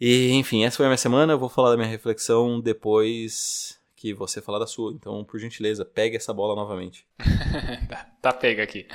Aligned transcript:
E, 0.00 0.30
enfim, 0.32 0.64
essa 0.64 0.76
foi 0.76 0.86
a 0.86 0.88
minha 0.88 0.96
semana. 0.96 1.32
Eu 1.32 1.38
vou 1.38 1.48
falar 1.48 1.70
da 1.70 1.76
minha 1.76 1.88
reflexão 1.88 2.60
depois 2.60 3.78
que 3.96 4.14
você 4.14 4.40
falar 4.40 4.58
da 4.58 4.66
sua. 4.66 4.92
Então, 4.92 5.24
por 5.24 5.40
gentileza, 5.40 5.84
pegue 5.84 6.16
essa 6.16 6.32
bola 6.32 6.54
novamente. 6.54 7.06
tá, 7.88 8.06
tá 8.22 8.32
pega 8.32 8.62
aqui. 8.62 8.86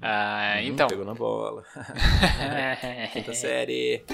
Ah, 0.00 0.56
hum, 0.58 0.66
então. 0.66 0.88
Pegou 0.88 1.04
na 1.04 1.14
bola. 1.14 1.64
Quinta 3.12 3.34
série. 3.34 4.04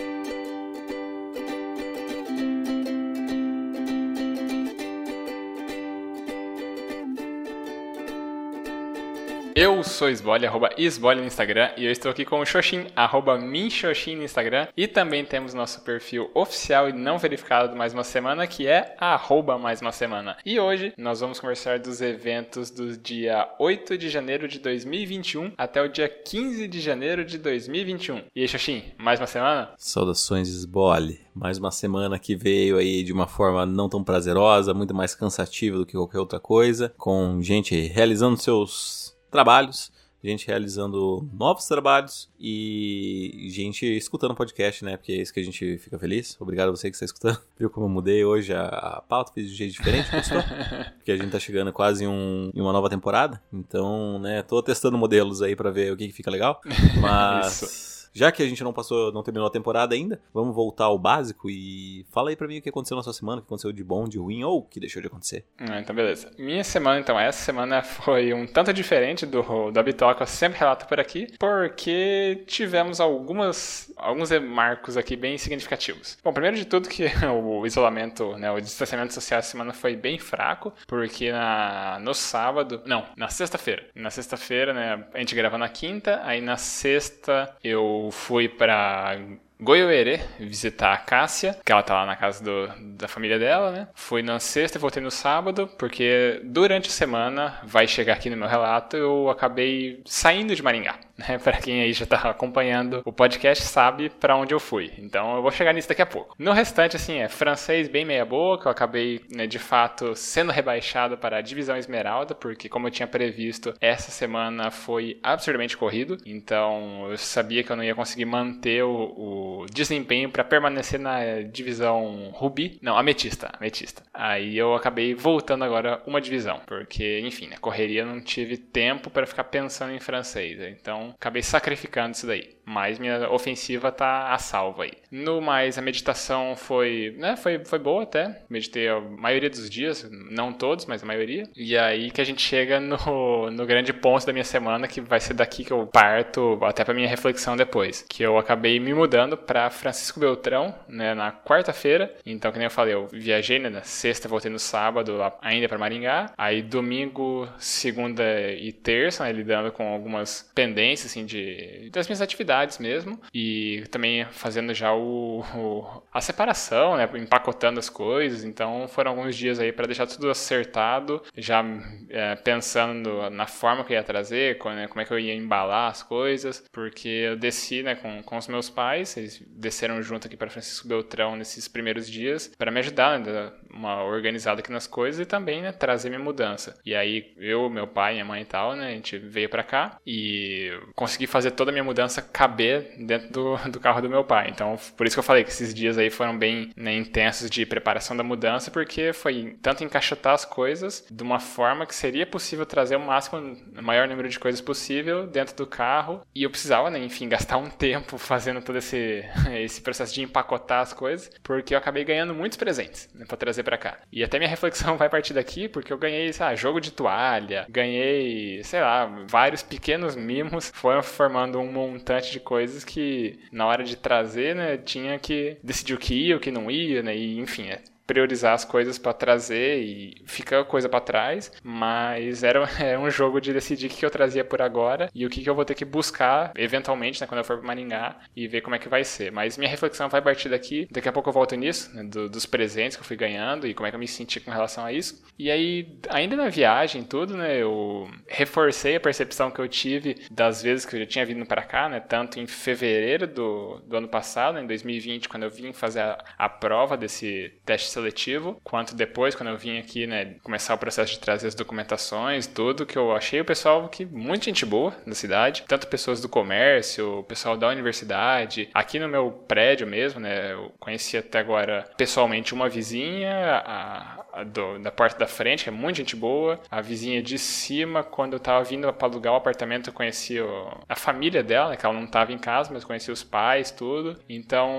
Eu 9.63 9.85
sou 9.85 10.11
Esbole, 10.11 10.45
arroba 10.45 10.71
Esbole 10.77 11.21
no 11.21 11.27
Instagram, 11.29 11.71
e 11.77 11.85
eu 11.85 11.93
estou 11.93 12.11
aqui 12.11 12.25
com 12.25 12.41
o 12.41 12.45
Xoxin, 12.45 12.85
arroba 12.97 13.39
Minxoxin 13.39 14.17
no 14.17 14.25
Instagram, 14.25 14.67
e 14.77 14.89
também 14.89 15.25
temos 15.25 15.55
nosso 15.55 15.83
perfil 15.83 16.29
oficial 16.35 16.89
e 16.89 16.93
não 16.93 17.17
verificado 17.17 17.69
do 17.69 17.77
Mais 17.77 17.95
Uma 17.95 18.03
Semana, 18.03 18.45
que 18.45 18.67
é 18.67 18.97
arroba 18.99 19.57
Mais 19.57 19.81
Uma 19.81 19.93
Semana. 19.93 20.37
E 20.45 20.59
hoje 20.59 20.93
nós 20.99 21.21
vamos 21.21 21.39
conversar 21.39 21.79
dos 21.79 22.01
eventos 22.01 22.73
do 22.73 22.97
dia 22.97 23.49
8 23.57 23.97
de 23.97 24.09
janeiro 24.09 24.49
de 24.49 24.59
2021 24.59 25.53
até 25.57 25.81
o 25.81 25.87
dia 25.87 26.09
15 26.09 26.67
de 26.67 26.81
janeiro 26.81 27.25
de 27.25 27.39
2021. 27.39 28.23
E 28.35 28.41
aí, 28.41 28.49
Xoxin, 28.49 28.83
mais 28.99 29.21
uma 29.21 29.29
semana? 29.29 29.71
Saudações, 29.79 30.49
Esbole. 30.49 31.21
Mais 31.33 31.57
uma 31.59 31.71
semana 31.71 32.19
que 32.19 32.35
veio 32.35 32.79
aí 32.79 33.05
de 33.05 33.13
uma 33.13 33.29
forma 33.29 33.65
não 33.65 33.89
tão 33.89 34.03
prazerosa, 34.03 34.75
muito 34.75 34.93
mais 34.93 35.15
cansativa 35.15 35.79
do 35.79 35.87
que 35.87 35.93
qualquer 35.93 36.19
outra 36.19 36.41
coisa, 36.41 36.93
com 36.99 37.41
gente 37.41 37.81
realizando 37.87 38.37
seus 38.37 39.12
trabalhos, 39.33 39.91
gente 40.23 40.47
realizando 40.47 41.29
novos 41.33 41.67
trabalhos 41.67 42.31
e 42.39 43.49
gente 43.51 43.85
escutando 43.85 44.35
podcast, 44.35 44.85
né? 44.85 44.97
Porque 44.97 45.13
é 45.13 45.17
isso 45.17 45.35
que 45.35 45.41
a 45.41 45.43
gente 45.43 45.79
fica 45.79 45.99
feliz. 45.99 46.37
Obrigado 46.39 46.69
a 46.69 46.71
você 46.71 46.89
que 46.89 46.95
está 46.95 47.05
escutando. 47.05 47.41
Viu 47.59 47.69
como 47.69 47.87
eu 47.87 47.91
mudei 47.91 48.25
hoje 48.25 48.55
a, 48.55 48.67
a 48.67 49.03
pauta, 49.03 49.33
fiz 49.33 49.49
de 49.49 49.55
um 49.55 49.57
jeito 49.57 49.73
diferente, 49.73 50.11
gostou? 50.11 50.39
Porque 50.99 51.11
a 51.11 51.17
gente 51.17 51.31
tá 51.31 51.41
chegando 51.41 51.73
quase 51.73 52.07
um, 52.07 52.53
em 52.55 52.61
uma 52.61 52.73
nova 52.73 52.89
temporada. 52.89 53.43
Então, 53.53 54.21
né, 54.21 54.43
tô 54.43 54.63
testando 54.63 54.97
modelos 54.97 55.43
aí 55.43 55.57
para 55.57 55.71
ver 55.71 55.93
o 55.93 55.97
que, 55.97 56.07
que 56.07 56.13
fica 56.13 56.31
legal. 56.31 56.61
Mas 57.01 57.92
já 58.13 58.31
que 58.31 58.43
a 58.43 58.47
gente 58.47 58.63
não 58.63 58.73
passou, 58.73 59.13
não 59.13 59.23
terminou 59.23 59.47
a 59.47 59.51
temporada 59.51 59.95
ainda, 59.95 60.21
vamos 60.33 60.55
voltar 60.55 60.85
ao 60.85 60.99
básico 60.99 61.49
e 61.49 62.07
fala 62.11 62.31
aí 62.31 62.37
pra 62.37 62.47
mim 62.47 62.59
o 62.59 62.63
que 62.63 62.69
aconteceu 62.69 62.97
na 62.97 63.03
sua 63.03 63.13
semana, 63.13 63.39
o 63.39 63.43
que 63.43 63.49
aconteceu 63.49 63.73
de 63.73 63.83
bom, 63.83 64.05
de 64.05 64.19
ruim 64.19 64.45
ou 64.45 64.59
o 64.59 64.63
que 64.63 64.79
deixou 64.79 65.01
de 65.01 65.09
acontecer. 65.09 65.45
Ah, 65.59 65.81
então 65.81 65.95
beleza. 65.95 66.31
Minha 66.39 66.65
semana, 66.65 67.01
então, 67.01 67.19
essa 67.19 67.43
semana 67.43 67.83
foi 67.83 68.33
um 68.35 68.47
tanto 68.47 68.73
diferente 68.73 69.25
do, 69.25 69.71
do 69.71 69.81
habitual 69.81 70.15
que 70.15 70.23
eu 70.23 70.27
sempre 70.27 70.59
relato 70.59 70.87
por 70.87 71.01
aqui, 71.01 71.29
porque 71.39 72.45
tivemos 72.47 73.01
algumas, 73.01 73.93
alguns 73.97 74.31
marcos 74.41 74.97
aqui 74.97 75.17
bem 75.17 75.39
significativos. 75.39 76.19
Bom, 76.23 76.33
primeiro 76.33 76.57
de 76.57 76.65
tudo 76.65 76.89
que 76.89 77.05
o 77.33 77.67
isolamento, 77.67 78.37
né, 78.37 78.51
o 78.51 78.61
distanciamento 78.61 79.15
social 79.15 79.39
essa 79.39 79.51
semana 79.51 79.73
foi 79.73 79.97
bem 79.97 80.19
fraco, 80.19 80.73
porque 80.87 81.33
na, 81.33 81.99
no 82.01 82.15
sábado, 82.15 82.83
não, 82.85 83.07
na 83.17 83.29
sexta-feira, 83.29 83.87
na 83.95 84.11
sexta-feira, 84.11 84.75
né, 84.75 85.05
a 85.15 85.19
gente 85.19 85.35
grava 85.35 85.57
na 85.57 85.69
quinta, 85.69 86.21
aí 86.25 86.41
na 86.41 86.57
sexta 86.57 87.55
eu 87.63 88.02
fui 88.11 88.49
para 88.49 89.17
Goiôerê 89.63 90.21
visitar 90.41 90.93
a 90.93 90.97
Cássia, 90.99 91.57
que 91.65 91.71
ela 91.71 91.85
tá 91.85 91.95
lá 91.95 92.05
na 92.05 92.17
casa 92.17 92.43
do, 92.43 92.69
da 92.97 93.07
família 93.07 93.39
dela, 93.39 93.71
né? 93.71 93.89
Fui 93.95 94.21
na 94.21 94.41
sexta 94.41 94.77
e 94.77 94.81
voltei 94.81 95.01
no 95.01 95.11
sábado, 95.11 95.69
porque 95.79 96.41
durante 96.45 96.89
a 96.89 96.93
semana, 96.93 97.61
vai 97.65 97.87
chegar 97.87 98.15
aqui 98.15 98.29
no 98.29 98.37
meu 98.37 98.49
relato, 98.49 98.97
eu 98.97 99.31
acabei 99.31 100.03
saindo 100.05 100.55
de 100.55 100.63
Maringá. 100.63 100.99
Né? 101.23 101.39
Para 101.39 101.59
quem 101.59 101.83
aí 101.83 101.93
já 101.93 102.07
tá 102.07 102.17
acompanhando 102.31 103.03
o 103.05 103.13
podcast 103.13 103.63
sabe 103.65 104.09
para 104.09 104.35
onde 104.35 104.53
eu 104.53 104.59
fui. 104.59 104.91
Então 104.99 105.37
eu 105.37 105.43
vou 105.43 105.53
chegar 105.53 105.73
nisso 105.73 105.89
daqui 105.89 106.03
a 106.03 106.07
pouco. 106.07 106.35
No 106.39 106.53
restante, 106.53 106.97
assim, 106.97 107.19
é 107.19 107.29
francês 107.29 107.87
bem 107.87 108.05
meia 108.05 108.25
boca. 108.25 108.67
Eu 108.67 108.73
acabei, 108.73 109.21
né, 109.31 109.47
de 109.47 109.59
fato, 109.59 110.17
sendo 110.17 110.51
rebaixado 110.51 111.17
para 111.17 111.37
a 111.37 111.41
divisão 111.43 111.77
esmeralda, 111.77 112.35
porque 112.35 112.69
como 112.69 112.87
eu 112.87 112.91
tinha 112.91 113.07
previsto, 113.07 113.75
essa 113.81 114.11
semana 114.11 114.71
foi 114.71 115.21
absurdamente 115.23 115.77
corrido. 115.77 116.17
Então 116.27 117.07
eu 117.11 117.19
sabia 117.19 117.63
que 117.63 117.71
eu 117.71 117.77
não 117.77 117.85
ia 117.85 117.95
conseguir 117.95 118.25
manter 118.25 118.83
o, 118.83 119.15
o 119.17 119.52
desempenho 119.67 120.31
para 120.31 120.45
permanecer 120.45 120.99
na 120.99 121.43
divisão 121.43 122.31
Rubi. 122.33 122.79
Não, 122.83 122.97
Ametista, 122.97 123.51
Ametista. 123.59 124.03
Aí 124.13 124.57
eu 124.57 124.75
acabei 124.75 125.15
voltando 125.15 125.65
agora 125.65 126.03
uma 126.07 126.21
divisão, 126.21 126.61
porque, 126.67 127.21
enfim, 127.21 127.49
na 127.49 127.59
correria 127.59 128.05
não 128.05 128.21
tive 128.21 128.57
tempo 128.57 129.11
para 129.11 129.27
ficar 129.27 129.45
pensando 129.45 129.93
em 129.93 130.01
francês. 130.01 130.61
Então 130.61 131.15
acabei 131.17 131.43
sacrificando 131.43 132.15
isso 132.15 132.27
daí 132.27 132.57
mas 132.65 132.99
minha 132.99 133.31
ofensiva 133.31 133.91
tá 133.91 134.33
a 134.33 134.39
salvo 134.39 134.83
aí. 134.83 134.93
No 135.11 135.41
mais, 135.41 135.79
a 135.79 135.83
meditação 135.83 136.55
foi, 136.57 137.15
né, 137.19 137.37
foi, 137.37 137.65
foi 137.65 137.79
boa 137.79 138.05
até. 138.05 138.43
Meditei 138.49 138.89
a 138.89 139.01
maioria 139.01 139.51
dos 139.51 139.69
dias, 139.69 140.09
não 140.11 140.53
todos, 140.53 140.87
mas 140.87 141.03
a 141.03 141.07
maioria. 141.07 141.45
E 141.57 141.77
aí 141.77 142.11
que 142.11 142.21
a 142.21 142.25
gente 142.25 142.43
chega 142.43 142.81
no, 142.81 143.51
no 143.51 143.67
grande 143.67 143.93
ponto 143.93 144.25
da 144.27 144.33
minha 144.33 144.45
semana, 144.45 144.89
que 144.89 145.01
vai 145.01 145.21
ser 145.21 145.35
daqui 145.35 145.65
que 145.65 145.73
eu 145.73 145.87
parto 145.87 146.59
até 146.63 146.85
para 146.85 146.95
minha 146.95 147.09
reflexão 147.09 147.57
depois. 147.57 148.05
Que 148.09 148.23
eu 148.23 148.39
acabei 148.39 148.79
me 148.79 148.95
mudando 148.95 149.37
para 149.47 149.71
Francisco 149.71 150.21
Beltrão, 150.21 150.75
né, 150.89 151.15
na 151.15 151.33
quarta-feira. 151.33 152.15
Então, 152.25 152.51
que 152.53 152.59
nem 152.59 152.67
eu 152.67 152.71
falei, 152.71 152.95
eu 152.95 153.09
viajei, 153.13 153.59
né, 153.59 153.69
na 153.69 153.83
sexta, 153.83 154.29
voltei 154.29 154.51
no 154.51 154.59
sábado 154.59 155.17
lá 155.17 155.37
ainda 155.41 155.69
para 155.69 155.79
Maringá. 155.79 156.33
Aí 156.37 156.63
domingo, 156.63 157.49
segunda 157.59 158.23
e 158.53 158.73
terça, 158.73 159.25
né, 159.25 159.33
lidando 159.33 159.71
com 159.73 159.93
algumas 159.93 160.51
pendências 160.55 161.11
assim 161.11 161.25
de 161.27 161.91
das 161.93 162.07
minhas 162.07 162.23
atividades 162.23 162.79
mesmo 162.79 163.21
e 163.35 163.85
também 163.91 164.25
fazendo 164.27 164.73
já 164.75 164.93
o, 164.95 165.45
o 165.55 166.03
a 166.13 166.21
separação, 166.21 166.97
né, 166.97 167.09
empacotando 167.15 167.79
as 167.79 167.89
coisas. 167.89 168.45
Então 168.45 168.87
foram 168.89 169.13
alguns 169.13 169.37
dias 169.37 169.59
aí 169.59 169.73
para 169.73 169.87
deixar 169.87 170.07
tudo 170.07 170.31
acertado, 170.31 171.23
já 171.37 171.65
é, 172.09 172.35
pensando 172.37 173.31
na 173.31 173.47
forma 173.47 173.85
que 173.85 173.93
eu 173.93 173.97
ia 173.97 174.03
trazer, 174.03 174.59
como, 174.59 174.75
né, 174.75 174.89
como 174.89 175.01
é 175.01 175.05
que 175.05 175.13
eu 175.13 175.19
ia 175.19 175.35
embalar 175.35 175.91
as 175.91 176.03
coisas, 176.03 176.65
porque 176.73 177.09
eu 177.09 177.37
desci, 177.37 177.83
né, 177.83 177.95
com, 177.95 178.23
com 178.23 178.37
os 178.37 178.49
meus 178.49 178.69
pais, 178.71 179.17
desceram 179.51 180.03
junto 180.03 180.27
aqui 180.27 180.37
para 180.37 180.51
Francisco 180.51 180.89
Beltrão 180.89 181.37
nesses 181.37 181.69
primeiros 181.69 182.09
dias 182.09 182.51
para 182.57 182.71
me 182.71 182.81
ajudar, 182.81 183.19
né, 183.19 183.53
uma 183.73 184.03
organizada 184.03 184.61
aqui 184.61 184.71
nas 184.71 184.87
coisas 184.87 185.21
e 185.21 185.27
também, 185.27 185.63
né, 185.63 185.73
trazer 185.73 186.09
minha 186.09 186.23
mudança. 186.23 186.79
E 186.85 186.95
aí 186.95 187.33
eu, 187.39 187.69
meu 187.69 187.87
pai, 187.87 188.15
minha 188.15 188.25
mãe 188.25 188.43
e 188.43 188.45
tal, 188.45 188.75
né, 188.77 188.89
a 188.89 188.91
gente 188.91 189.19
veio 189.19 189.49
para 189.49 189.63
cá 189.63 189.99
e 190.07 190.71
consegui 190.95 191.27
fazer 191.27 191.53
toda 191.53 191.71
a 191.71 191.73
minha 191.73 191.85
mudança 191.85 192.23
caber 192.23 192.95
dentro 192.99 193.31
do, 193.31 193.57
do 193.71 193.81
carro 193.81 194.01
do 194.01 194.09
meu 194.09 194.25
pai. 194.25 194.49
Então, 194.51 194.79
por 194.97 195.07
isso 195.07 195.17
que 195.17 195.21
eu 195.21 195.25
falei 195.25 195.45
que 195.45 195.51
esses 195.51 195.75
dias 195.75 195.99
aí 195.99 196.11
foram 196.11 196.37
bem 196.37 196.71
né, 196.77 196.95
intensos 196.95 197.51
de 197.51 197.65
preparação 197.67 198.17
da 198.17 198.23
mudança, 198.23 198.71
porque 198.71 199.13
foi 199.13 199.57
tanto 199.63 199.85
encaixotar 199.85 200.35
as 200.35 200.45
coisas 200.45 201.05
de 201.11 201.23
uma 201.23 201.41
forma 201.41 201.87
que 201.87 201.95
seria 201.95 202.27
possível 202.27 202.67
trazer 202.67 202.97
o 202.97 203.01
máximo, 203.01 203.57
o 203.79 203.83
maior 203.83 204.09
número 204.09 204.29
de 204.29 204.39
coisas 204.39 204.61
possível 204.61 205.27
dentro 205.27 205.57
do 205.57 205.67
carro. 205.67 206.21
E 206.35 206.43
eu 206.43 206.51
precisava, 206.51 206.91
né, 206.91 206.99
enfim, 206.99 207.29
gastar 207.29 207.57
um 207.57 207.71
tempo 207.71 208.19
fazendo 208.19 208.61
todo 208.61 208.77
esse, 208.79 209.25
esse 209.53 209.81
processo 209.81 210.15
de 210.15 210.23
empacotar 210.23 210.81
as 210.81 210.93
coisas, 210.93 211.31
porque 211.43 211.75
eu 211.75 211.79
acabei 211.79 212.05
ganhando 212.05 212.35
muitos 212.35 212.59
presentes 212.59 213.09
né, 213.15 213.25
para 213.27 213.37
trazer 213.37 213.62
para 213.63 213.79
cá. 213.79 213.99
E 214.13 214.23
até 214.23 214.39
minha 214.39 214.51
reflexão 214.51 214.97
vai 214.99 215.09
partir 215.09 215.35
daqui, 215.35 215.69
porque 215.69 215.93
eu 215.93 215.99
ganhei, 215.99 216.33
sei 216.33 216.47
lá, 216.47 216.55
jogo 216.55 216.81
de 216.81 216.93
toalha, 216.93 217.67
ganhei, 217.69 218.63
sei 218.65 218.81
lá, 218.81 219.07
vários 219.29 219.63
pequenos 219.63 220.17
mimos, 220.17 220.71
foram 220.75 221.03
formando 221.03 221.59
um 221.59 221.71
montante 221.71 222.31
de 222.31 222.41
coisas 222.41 222.85
que 222.85 223.39
na 223.51 223.67
hora 223.67 223.85
de 223.85 223.97
trazer, 223.97 224.55
né, 224.55 224.77
tinha 224.77 225.19
que 225.19 225.57
decidir 225.63 225.95
o 225.95 225.99
que 225.99 226.15
ia, 226.15 226.37
o 226.37 226.41
que 226.41 226.51
não 226.51 226.71
ia, 226.71 227.03
né, 227.03 227.17
e 227.17 227.39
enfim, 227.39 227.69
é 227.69 227.81
priorizar 228.13 228.53
as 228.53 228.63
coisas 228.63 228.99
para 228.99 229.15
trazer 229.15 229.79
e 229.83 230.23
fica 230.27 230.63
coisa 230.65 230.87
para 230.87 231.01
trás, 231.01 231.51
mas 231.63 232.43
era, 232.43 232.69
era 232.79 233.01
um 233.01 233.09
jogo 233.09 233.41
de 233.41 233.55
decidir 233.55 233.87
o 233.87 233.91
que 233.91 234.05
eu 234.05 234.11
trazia 234.11 234.45
por 234.45 234.61
agora 234.61 235.09
e 235.15 235.25
o 235.25 235.31
que 235.31 235.49
eu 235.49 235.55
vou 235.55 235.65
ter 235.65 235.75
que 235.75 235.85
buscar 235.85 236.53
eventualmente, 236.55 237.21
né, 237.21 237.27
quando 237.27 237.39
eu 237.39 237.45
for 237.45 237.57
para 237.57 237.67
Maringá 237.67 238.17
e 238.37 238.47
ver 238.47 238.61
como 238.61 238.77
é 238.77 238.79
que 238.79 238.89
vai 238.89 239.03
ser. 239.03 239.33
Mas 239.33 239.57
minha 239.57 239.71
reflexão 239.71 240.11
vai 240.11 240.21
partir 240.21 240.51
daqui, 240.51 240.87
daqui 240.91 241.09
a 241.09 241.13
pouco 241.13 241.31
eu 241.31 241.33
volto 241.33 241.57
nisso, 241.57 241.91
né, 241.95 242.05
do, 242.05 242.29
dos 242.29 242.45
presentes 242.45 242.97
que 242.99 243.03
eu 243.03 243.07
fui 243.07 243.17
ganhando 243.17 243.67
e 243.67 243.73
como 243.73 243.87
é 243.87 243.91
que 243.91 243.97
eu 243.97 244.01
me 244.01 244.07
senti 244.07 244.39
com 244.41 244.51
relação 244.51 244.85
a 244.85 244.93
isso. 244.93 245.25
E 245.39 245.51
aí, 245.51 245.99
ainda 246.11 246.37
na 246.37 246.51
viagem, 246.51 247.03
tudo, 247.03 247.35
né, 247.35 247.57
eu 247.63 248.11
reforcei 248.29 248.97
a 248.97 249.01
percepção 249.01 249.51
que 249.51 249.61
eu 249.61 249.69
tive 249.69 250.27
das 250.31 250.63
vezes 250.63 250.85
que 250.85 250.97
eu 250.97 251.01
já 251.01 251.07
tinha 251.07 251.25
vindo 251.25 251.47
para 251.47 251.63
cá, 251.63 251.89
né, 251.89 251.99
tanto 251.99 252.39
em 252.39 252.47
fevereiro 252.47 253.27
do, 253.27 253.81
do 253.87 253.97
ano 253.97 254.09
passado, 254.09 254.57
né, 254.57 254.63
em 254.63 254.67
2020, 254.67 255.31
quando 255.31 255.45
eu 255.45 255.51
vim 255.51 255.73
fazer 255.73 256.01
a, 256.01 256.23
a 256.37 256.49
prova 256.49 256.95
desse 256.95 257.55
teste 257.65 257.89
seletivo, 258.03 258.61
quanto 258.63 258.95
depois, 258.95 259.35
quando 259.35 259.51
eu 259.51 259.57
vim 259.57 259.79
aqui, 259.79 260.07
né, 260.07 260.37
começar 260.43 260.75
o 260.75 260.79
processo 260.79 261.13
de 261.13 261.21
trazer 261.21 261.49
as 261.49 261.55
documentações, 261.55 262.47
tudo, 262.47 262.85
que 262.85 262.97
eu 262.97 263.15
achei 263.15 263.41
o 263.41 263.45
pessoal 263.45 263.89
que 263.89 264.05
muita 264.05 264.47
gente 264.47 264.67
boa 264.67 264.95
da 265.07 265.15
cidade, 265.15 265.65
tanto 265.67 265.87
pessoas 265.87 266.21
do 266.21 266.29
comércio, 266.29 267.25
pessoal 267.29 267.57
da 267.57 267.69
universidade, 267.69 268.69
aqui 268.75 268.99
no 268.99 269.09
meu 269.09 269.31
prédio 269.31 269.87
mesmo, 269.87 270.21
né, 270.21 270.53
eu 270.53 270.73
conheci 270.79 271.17
até 271.17 271.39
agora 271.39 271.89
pessoalmente 271.97 272.53
uma 272.53 272.69
vizinha, 272.69 273.63
a, 273.65 274.22
do, 274.47 274.79
da 274.79 274.91
porta 274.91 275.19
da 275.19 275.27
frente, 275.27 275.65
que 275.65 275.69
é 275.69 275.73
muito 275.73 275.97
gente 275.97 276.17
boa. 276.17 276.59
A 276.71 276.81
vizinha 276.81 277.23
de 277.23 277.39
cima, 277.39 278.03
quando 278.03 278.35
eu 278.35 278.41
tava 278.41 278.65
vindo 278.65 278.91
para 278.93 279.09
alugar 279.09 279.33
o 279.35 279.37
apartamento, 279.37 279.91
eu 279.91 279.93
conheci 279.93 280.41
o, 280.41 280.71
a 280.89 280.97
família 280.97 281.43
dela, 281.43 281.77
que 281.77 281.85
ela 281.85 281.95
não 281.95 282.07
tava 282.07 282.33
em 282.33 282.39
casa, 282.39 282.71
mas 282.73 282.85
conheci 282.85 283.11
os 283.11 283.23
pais, 283.23 283.71
tudo. 283.71 284.19
Então, 284.29 284.71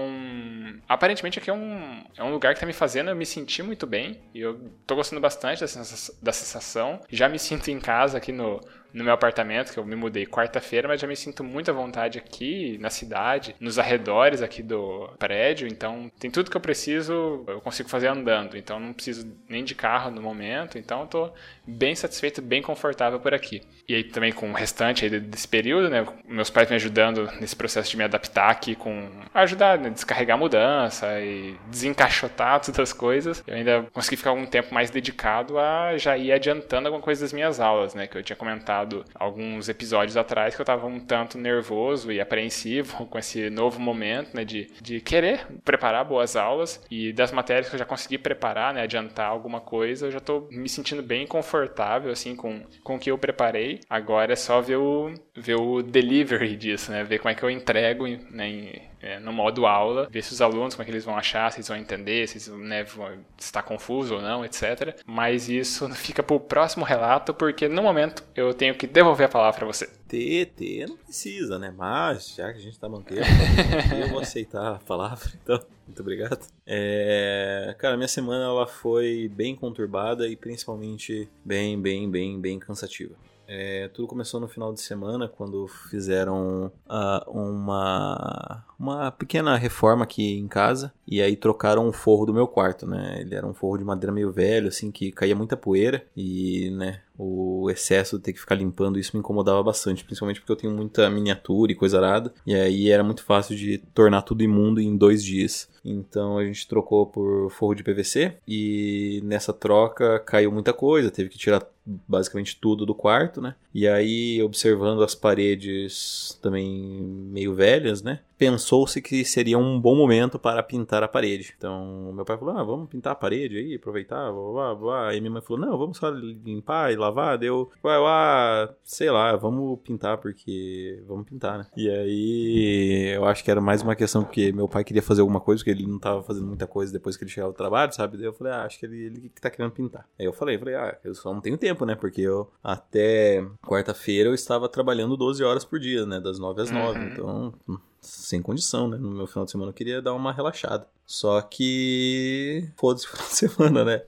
aparentemente 0.87 1.39
aqui 1.39 1.49
é 1.49 1.53
um, 1.53 2.03
é 2.17 2.23
um 2.23 2.31
lugar 2.31 2.53
que 2.53 2.59
tá 2.59 2.65
me 2.65 2.73
fazendo 2.73 3.09
eu 3.09 3.15
me 3.15 3.25
sentir 3.25 3.63
muito 3.63 3.85
bem. 3.85 4.19
E 4.33 4.41
eu 4.41 4.71
tô 4.87 4.95
gostando 4.95 5.21
bastante 5.21 5.61
da 5.61 5.67
sensação. 5.67 6.15
Da 6.21 6.31
sensação. 6.31 6.99
Já 7.09 7.29
me 7.29 7.37
sinto 7.37 7.69
em 7.69 7.79
casa 7.79 8.17
aqui 8.17 8.31
no 8.31 8.59
no 8.93 9.03
meu 9.03 9.13
apartamento, 9.13 9.73
que 9.73 9.79
eu 9.79 9.85
me 9.85 9.95
mudei 9.95 10.25
quarta-feira, 10.25 10.87
mas 10.87 11.01
já 11.01 11.07
me 11.07 11.15
sinto 11.15 11.43
muito 11.43 11.71
à 11.71 11.73
vontade 11.73 12.17
aqui 12.17 12.77
na 12.79 12.89
cidade, 12.89 13.55
nos 13.59 13.79
arredores 13.79 14.41
aqui 14.41 14.61
do 14.61 15.09
prédio, 15.17 15.67
então 15.67 16.11
tem 16.19 16.29
tudo 16.29 16.51
que 16.51 16.57
eu 16.57 16.61
preciso, 16.61 17.43
eu 17.47 17.59
consigo 17.59 17.89
fazer 17.89 18.07
andando, 18.07 18.57
então 18.57 18.79
não 18.79 18.93
preciso 18.93 19.27
nem 19.49 19.63
de 19.63 19.73
carro 19.73 20.11
no 20.11 20.21
momento, 20.21 20.77
então 20.77 21.07
tô 21.07 21.31
bem 21.65 21.95
satisfeito, 21.95 22.41
bem 22.41 22.61
confortável 22.61 23.19
por 23.19 23.33
aqui. 23.33 23.61
E 23.87 23.95
aí 23.95 24.03
também 24.03 24.31
com 24.31 24.49
o 24.49 24.53
restante 24.53 25.09
desse 25.09 25.47
período, 25.47 25.89
né, 25.89 26.05
meus 26.25 26.49
pais 26.49 26.69
me 26.69 26.75
ajudando 26.75 27.29
nesse 27.39 27.55
processo 27.55 27.89
de 27.89 27.97
me 27.97 28.03
adaptar 28.03 28.49
aqui 28.49 28.75
com 28.75 29.09
ajudar, 29.33 29.79
né, 29.79 29.89
descarregar 29.89 30.37
a 30.37 30.39
mudança 30.39 31.19
e 31.19 31.55
desencaixotar 31.67 32.59
todas 32.59 32.79
as 32.79 32.93
coisas. 32.93 33.43
Eu 33.47 33.55
ainda 33.55 33.85
consegui 33.91 34.17
ficar 34.17 34.33
um 34.33 34.45
tempo 34.45 34.73
mais 34.73 34.89
dedicado 34.89 35.57
a 35.57 35.97
já 35.97 36.17
ir 36.17 36.31
adiantando 36.31 36.87
alguma 36.87 37.03
coisa 37.03 37.21
das 37.21 37.33
minhas 37.33 37.59
aulas, 37.59 37.95
né, 37.95 38.07
que 38.07 38.17
eu 38.17 38.23
tinha 38.23 38.35
comentado 38.35 38.82
alguns 39.15 39.69
episódios 39.69 40.17
atrás 40.17 40.55
que 40.55 40.61
eu 40.61 40.63
estava 40.63 40.85
um 40.85 40.99
tanto 40.99 41.37
nervoso 41.37 42.11
e 42.11 42.19
apreensivo 42.19 43.05
com 43.07 43.17
esse 43.17 43.49
novo 43.49 43.79
momento, 43.79 44.35
né, 44.35 44.43
de, 44.43 44.69
de 44.81 44.99
querer 45.01 45.47
preparar 45.63 46.05
boas 46.05 46.35
aulas 46.35 46.83
e 46.89 47.11
das 47.13 47.31
matérias 47.31 47.69
que 47.69 47.75
eu 47.75 47.79
já 47.79 47.85
consegui 47.85 48.17
preparar, 48.17 48.73
né, 48.73 48.81
adiantar 48.81 49.27
alguma 49.27 49.61
coisa, 49.61 50.07
eu 50.07 50.11
já 50.11 50.17
estou 50.17 50.47
me 50.51 50.69
sentindo 50.69 51.01
bem 51.03 51.25
confortável 51.27 52.11
assim 52.11 52.35
com, 52.35 52.61
com 52.83 52.95
o 52.95 52.99
que 52.99 53.11
eu 53.11 53.17
preparei. 53.17 53.79
Agora 53.89 54.33
é 54.33 54.35
só 54.35 54.61
ver 54.61 54.77
o, 54.77 55.13
ver 55.35 55.55
o 55.55 55.81
delivery 55.81 56.55
disso, 56.57 56.91
né, 56.91 57.03
ver 57.03 57.19
como 57.19 57.29
é 57.31 57.35
que 57.35 57.43
eu 57.43 57.49
entrego 57.49 58.07
né, 58.31 58.47
em, 58.47 58.81
é, 59.03 59.19
no 59.19 59.33
modo 59.33 59.67
aula, 59.67 60.07
ver 60.09 60.23
se 60.23 60.31
os 60.31 60.41
alunos, 60.41 60.73
como 60.73 60.83
é 60.83 60.85
que 60.85 60.91
eles 60.91 61.03
vão 61.03 61.17
achar, 61.17 61.51
se 61.51 61.57
eles 61.57 61.67
vão 61.67 61.75
entender, 61.75 62.25
se 62.27 62.49
né, 62.51 62.85
vão 62.85 63.11
estar 63.37 63.61
confuso 63.61 64.15
ou 64.15 64.21
não, 64.21 64.45
etc. 64.45 64.97
Mas 65.05 65.49
isso 65.49 65.89
fica 65.93 66.23
para 66.23 66.35
o 66.35 66.39
próximo 66.39 66.85
relato, 66.85 67.33
porque 67.33 67.67
no 67.67 67.83
momento 67.83 68.23
eu 68.33 68.53
tenho 68.53 68.73
que 68.73 68.87
devolver 68.87 69.25
a 69.25 69.29
palavra 69.29 69.59
para 69.59 69.67
você. 69.67 69.89
Ter, 70.13 70.45
ter, 70.55 70.87
não 70.87 70.95
precisa, 70.95 71.57
né? 71.57 71.73
Mas, 71.75 72.35
já 72.35 72.53
que 72.53 72.59
a 72.59 72.61
gente 72.61 72.79
tá 72.79 72.87
mantendo, 72.87 73.21
eu 73.99 74.09
vou 74.09 74.19
aceitar 74.19 74.75
a 74.75 74.77
palavra, 74.77 75.27
então, 75.41 75.59
muito 75.87 75.99
obrigado. 76.01 76.45
É, 76.67 77.75
cara, 77.79 77.97
minha 77.97 78.07
semana 78.07 78.43
ela 78.43 78.67
foi 78.67 79.27
bem 79.33 79.55
conturbada 79.55 80.27
e 80.27 80.35
principalmente 80.35 81.27
bem, 81.43 81.81
bem, 81.81 82.11
bem, 82.11 82.39
bem 82.39 82.59
cansativa. 82.59 83.15
É, 83.47 83.87
tudo 83.87 84.07
começou 84.07 84.39
no 84.39 84.47
final 84.47 84.71
de 84.73 84.81
semana, 84.81 85.27
quando 85.27 85.67
fizeram 85.67 86.71
uh, 86.87 87.29
uma, 87.29 88.63
uma 88.79 89.11
pequena 89.11 89.57
reforma 89.57 90.03
aqui 90.03 90.37
em 90.37 90.47
casa. 90.47 90.93
E 91.07 91.21
aí 91.21 91.35
trocaram 91.35 91.87
o 91.87 91.93
forro 91.93 92.25
do 92.25 92.33
meu 92.33 92.47
quarto, 92.47 92.87
né? 92.87 93.17
Ele 93.19 93.35
era 93.35 93.45
um 93.45 93.53
forro 93.53 93.77
de 93.77 93.83
madeira 93.83 94.11
meio 94.11 94.31
velho, 94.31 94.67
assim, 94.67 94.91
que 94.91 95.11
caía 95.11 95.35
muita 95.35 95.57
poeira. 95.57 96.05
E, 96.15 96.71
né, 96.71 97.01
o 97.17 97.69
excesso 97.69 98.17
de 98.17 98.23
ter 98.23 98.33
que 98.33 98.39
ficar 98.39 98.55
limpando 98.55 98.99
isso 98.99 99.11
me 99.13 99.19
incomodava 99.19 99.61
bastante, 99.61 100.03
principalmente 100.03 100.39
porque 100.39 100.51
eu 100.51 100.55
tenho 100.55 100.73
muita 100.73 101.09
miniatura 101.09 101.71
e 101.71 101.75
coisa 101.75 101.97
arada, 101.97 102.33
e 102.45 102.55
aí 102.55 102.89
era 102.89 103.03
muito 103.03 103.23
fácil 103.23 103.55
de 103.55 103.77
tornar 103.93 104.23
tudo 104.23 104.43
imundo 104.43 104.81
em 104.81 104.95
dois 104.97 105.23
dias. 105.23 105.69
Então 105.85 106.37
a 106.37 106.45
gente 106.45 106.67
trocou 106.67 107.05
por 107.05 107.49
forro 107.51 107.75
de 107.75 107.83
PVC 107.83 108.37
e 108.47 109.21
nessa 109.23 109.53
troca 109.53 110.19
caiu 110.19 110.51
muita 110.51 110.73
coisa, 110.73 111.11
teve 111.11 111.29
que 111.29 111.37
tirar 111.37 111.67
basicamente 111.85 112.57
tudo 112.59 112.85
do 112.85 112.95
quarto, 112.95 113.41
né? 113.41 113.55
E 113.73 113.87
aí 113.87 114.41
observando 114.41 115.03
as 115.03 115.15
paredes 115.15 116.37
também 116.41 116.69
meio 116.69 117.53
velhas, 117.53 118.01
né? 118.01 118.19
pensou-se 118.43 119.01
que 119.01 119.23
seria 119.23 119.57
um 119.57 119.79
bom 119.79 119.95
momento 119.95 120.37
para 120.37 120.61
pintar 120.61 121.01
a 121.01 121.07
parede. 121.07 121.53
Então, 121.57 122.11
meu 122.13 122.25
pai 122.25 122.37
falou: 122.37 122.57
ah, 122.57 122.63
vamos 122.63 122.89
pintar 122.89 123.13
a 123.13 123.15
parede 123.15 123.57
aí, 123.57 123.75
aproveitar, 123.75 124.31
blá, 124.31 124.51
blá, 124.51 124.75
blá. 124.75 125.07
Aí 125.07 125.21
minha 125.21 125.31
mãe 125.31 125.41
falou: 125.41 125.65
não, 125.65 125.77
vamos 125.77 125.97
só 125.97 126.09
limpar 126.09 126.91
e 126.91 126.97
lavar. 126.97 127.37
Deu, 127.37 127.71
ah, 127.85 128.69
sei 128.83 129.09
lá, 129.09 129.35
vamos 129.37 129.79
pintar 129.79 130.17
porque 130.17 131.01
vamos 131.07 131.25
pintar, 131.25 131.57
né? 131.57 131.67
E 131.77 131.89
aí 131.89 133.13
eu 133.15 133.23
acho 133.23 133.43
que 133.43 133.49
era 133.49 133.61
mais 133.61 133.81
uma 133.81 133.95
questão 133.95 134.23
porque 134.25 134.51
meu 134.51 134.67
pai 134.67 134.83
queria 134.83 135.01
fazer 135.01 135.21
alguma 135.21 135.39
coisa, 135.39 135.63
porque 135.63 135.71
ele 135.71 135.87
não 135.87 135.95
estava 135.95 136.21
fazendo 136.21 136.47
muita 136.47 136.67
coisa 136.67 136.91
depois 136.91 137.15
que 137.15 137.23
ele 137.23 137.31
chegava 137.31 137.53
do 137.53 137.57
trabalho, 137.57 137.93
sabe? 137.93 138.17
Daí 138.17 138.25
eu 138.25 138.33
falei: 138.33 138.51
ah, 138.51 138.63
acho 138.65 138.77
que 138.77 138.85
ele, 138.85 139.05
ele 139.05 139.29
que 139.29 139.39
tá 139.39 139.49
querendo 139.49 139.71
pintar. 139.71 140.05
Aí 140.19 140.25
eu 140.25 140.33
falei: 140.33 140.57
falei, 140.57 140.75
ah, 140.75 140.97
eu 141.01 141.15
só 141.15 141.33
não 141.33 141.39
tenho 141.39 141.57
tempo, 141.57 141.72
né? 141.85 141.95
Porque 141.95 142.21
eu 142.21 142.49
até 142.63 143.45
quarta-feira 143.61 144.29
eu 144.29 144.33
estava 144.33 144.69
trabalhando 144.69 145.17
12 145.17 145.43
horas 145.43 145.65
por 145.65 145.79
dia, 145.79 146.05
né? 146.05 146.19
Das 146.19 146.39
9 146.39 146.61
às 146.61 146.71
9. 146.71 146.99
Uhum. 146.99 147.05
Então 147.07 147.53
sem 148.01 148.41
condição, 148.41 148.87
né? 148.87 148.97
No 148.97 149.11
meu 149.11 149.27
final 149.27 149.45
de 149.45 149.51
semana 149.51 149.69
eu 149.69 149.73
queria 149.73 150.01
dar 150.01 150.13
uma 150.13 150.31
relaxada. 150.31 150.87
Só 151.05 151.41
que. 151.41 152.69
Foda-se 152.75 153.07
final 153.07 153.27
de 153.27 153.35
semana, 153.35 153.85
né? 153.85 154.01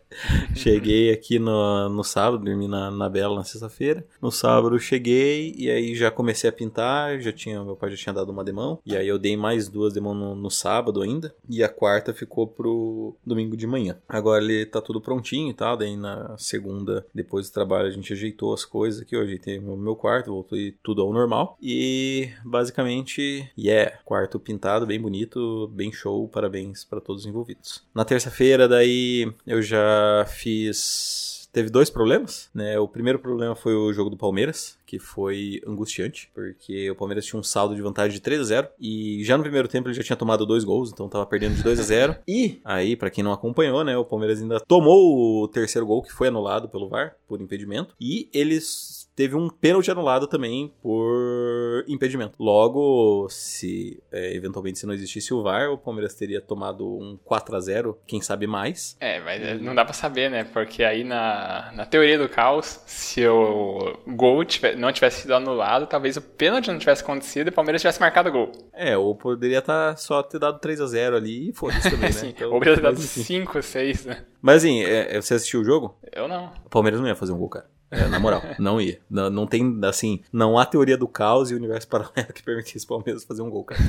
cheguei 0.55 1.11
aqui 1.11 1.37
no, 1.37 1.89
no 1.89 2.03
sábado, 2.03 2.43
dormi 2.43 2.67
na, 2.67 2.89
na 2.89 3.09
Bela 3.09 3.35
na 3.35 3.43
sexta-feira. 3.43 4.05
No 4.21 4.31
sábado 4.31 4.79
cheguei 4.79 5.53
e 5.57 5.69
aí 5.69 5.95
já 5.95 6.09
comecei 6.09 6.49
a 6.49 6.53
pintar. 6.53 7.19
Já 7.19 7.31
tinha, 7.31 7.63
meu 7.63 7.75
pai 7.75 7.91
já 7.91 7.97
tinha 7.97 8.13
dado 8.13 8.31
uma 8.31 8.43
demão. 8.43 8.79
E 8.85 8.95
aí 8.95 9.07
eu 9.07 9.19
dei 9.19 9.35
mais 9.35 9.67
duas 9.67 9.93
demão 9.93 10.13
no, 10.13 10.35
no 10.35 10.49
sábado 10.49 11.01
ainda. 11.01 11.35
E 11.49 11.63
a 11.63 11.69
quarta 11.69 12.13
ficou 12.13 12.47
pro 12.47 13.15
domingo 13.25 13.57
de 13.57 13.67
manhã. 13.67 13.97
Agora 14.07 14.43
ele 14.43 14.65
tá 14.65 14.81
tudo 14.81 15.01
prontinho 15.01 15.49
e 15.49 15.53
tal. 15.53 15.75
Daí 15.75 15.97
na 15.97 16.35
segunda, 16.37 17.05
depois 17.13 17.49
do 17.49 17.53
trabalho, 17.53 17.87
a 17.87 17.91
gente 17.91 18.13
ajeitou 18.13 18.53
as 18.53 18.63
coisas 18.63 19.01
aqui. 19.01 19.15
Eu 19.15 19.21
ajeitei 19.21 19.59
o 19.59 19.77
meu 19.77 19.95
quarto, 19.95 20.31
voltei 20.31 20.75
tudo 20.81 21.01
ao 21.01 21.11
normal. 21.11 21.57
E 21.61 22.29
basicamente, 22.43 23.51
yeah, 23.57 23.97
quarto 24.05 24.39
pintado, 24.39 24.85
bem 24.85 24.99
bonito, 24.99 25.67
bem 25.73 25.91
show. 25.91 26.27
Parabéns 26.27 26.84
para 26.89 27.01
todos 27.01 27.23
os 27.23 27.27
envolvidos. 27.27 27.83
Na 27.93 28.05
terça-feira, 28.05 28.67
daí 28.67 29.31
eu 29.45 29.61
já 29.61 30.25
fiz 30.27 31.35
teve 31.55 31.69
dois 31.69 31.89
problemas, 31.89 32.49
né? 32.53 32.77
O 32.77 32.85
primeiro 32.85 33.17
problema 33.17 33.55
foi 33.55 33.73
o 33.73 33.93
jogo 33.93 34.09
do 34.09 34.17
Palmeiras, 34.17 34.77
que 34.85 34.99
foi 34.99 35.61
angustiante, 35.65 36.29
porque 36.33 36.91
o 36.91 36.95
Palmeiras 36.95 37.25
tinha 37.25 37.39
um 37.39 37.43
saldo 37.43 37.73
de 37.73 37.81
vantagem 37.81 38.11
de 38.11 38.19
3 38.19 38.41
a 38.41 38.43
0 38.43 38.67
e 38.77 39.23
já 39.23 39.37
no 39.37 39.43
primeiro 39.43 39.69
tempo 39.69 39.87
ele 39.87 39.95
já 39.95 40.03
tinha 40.03 40.17
tomado 40.17 40.45
dois 40.45 40.65
gols, 40.65 40.91
então 40.91 41.07
tava 41.07 41.25
perdendo 41.25 41.55
de 41.55 41.63
2 41.63 41.79
a 41.79 41.83
0. 41.83 42.15
e 42.27 42.59
aí, 42.65 42.97
para 42.97 43.09
quem 43.09 43.23
não 43.23 43.31
acompanhou, 43.31 43.85
né, 43.85 43.97
o 43.97 44.03
Palmeiras 44.03 44.41
ainda 44.41 44.59
tomou 44.59 45.43
o 45.43 45.47
terceiro 45.47 45.87
gol 45.87 46.03
que 46.03 46.11
foi 46.11 46.27
anulado 46.27 46.67
pelo 46.67 46.89
VAR 46.89 47.15
por 47.25 47.39
impedimento 47.39 47.95
e 48.01 48.29
eles 48.33 49.04
teve 49.15 49.35
um 49.35 49.49
pênalti 49.49 49.89
anulado 49.89 50.27
também 50.27 50.73
por 50.81 51.85
impedimento. 51.87 52.35
Logo, 52.39 53.27
se 53.29 54.01
é, 54.11 54.35
eventualmente 54.35 54.79
se 54.79 54.85
não 54.85 54.93
existisse 54.93 55.33
o 55.33 55.41
VAR, 55.41 55.71
o 55.71 55.77
Palmeiras 55.77 56.13
teria 56.13 56.41
tomado 56.41 56.85
um 56.85 57.17
4 57.23 57.55
a 57.55 57.59
0 57.59 57.97
quem 58.05 58.21
sabe 58.21 58.45
mais. 58.45 58.97
É, 58.99 59.19
mas 59.21 59.61
não 59.61 59.73
dá 59.73 59.85
para 59.85 59.93
saber, 59.93 60.29
né? 60.29 60.43
Porque 60.43 60.83
aí 60.83 61.03
na, 61.03 61.71
na 61.73 61.85
teoria 61.85 62.17
do 62.17 62.27
caos, 62.27 62.81
se 62.85 63.25
o 63.25 63.97
gol 64.07 64.43
tiver, 64.43 64.75
não 64.75 64.91
tivesse 64.91 65.21
sido 65.21 65.33
anulado, 65.33 65.87
talvez 65.87 66.17
o 66.17 66.21
pênalti 66.21 66.67
não 66.67 66.77
tivesse 66.77 67.01
acontecido 67.01 67.47
e 67.47 67.49
o 67.49 67.53
Palmeiras 67.53 67.81
tivesse 67.81 67.99
marcado 67.99 68.29
o 68.29 68.31
gol. 68.31 68.51
É, 68.73 68.97
ou 68.97 69.15
poderia 69.15 69.61
tá 69.61 69.95
só 69.95 70.21
ter 70.21 70.39
dado 70.39 70.59
3 70.59 70.81
a 70.81 70.87
0 70.87 71.15
ali 71.15 71.49
e 71.49 71.53
foda-se 71.53 71.89
também, 71.89 72.11
né? 72.11 72.15
Então, 72.35 72.51
ou 72.51 72.59
poderia 72.59 72.75
ter 72.75 72.81
dado 72.81 72.99
5, 72.99 73.61
6, 73.61 74.05
né? 74.05 74.25
Mas 74.41 74.57
assim, 74.57 74.83
é, 74.83 75.19
você 75.21 75.35
assistiu 75.35 75.61
o 75.61 75.63
jogo? 75.63 75.97
Eu 76.11 76.27
não. 76.27 76.51
O 76.65 76.69
Palmeiras 76.69 76.99
não 76.99 77.07
ia 77.07 77.15
fazer 77.15 77.31
um 77.31 77.37
gol, 77.37 77.49
cara. 77.49 77.74
É, 77.91 78.07
na 78.07 78.19
moral, 78.19 78.41
não 78.59 78.81
ia. 78.81 78.99
Não, 79.09 79.29
não, 79.29 79.47
tem, 79.47 79.79
assim, 79.83 80.21
não 80.31 80.57
há 80.57 80.65
teoria 80.65 80.97
do 80.97 81.07
caos 81.07 81.51
e 81.51 81.55
universo 81.55 81.87
paralelo 81.89 82.33
que 82.33 82.43
permitisse 82.43 82.85
o 82.85 82.89
Palmeiras 82.89 83.23
fazer 83.23 83.41
um 83.41 83.49
gol, 83.49 83.63
cara. 83.63 83.79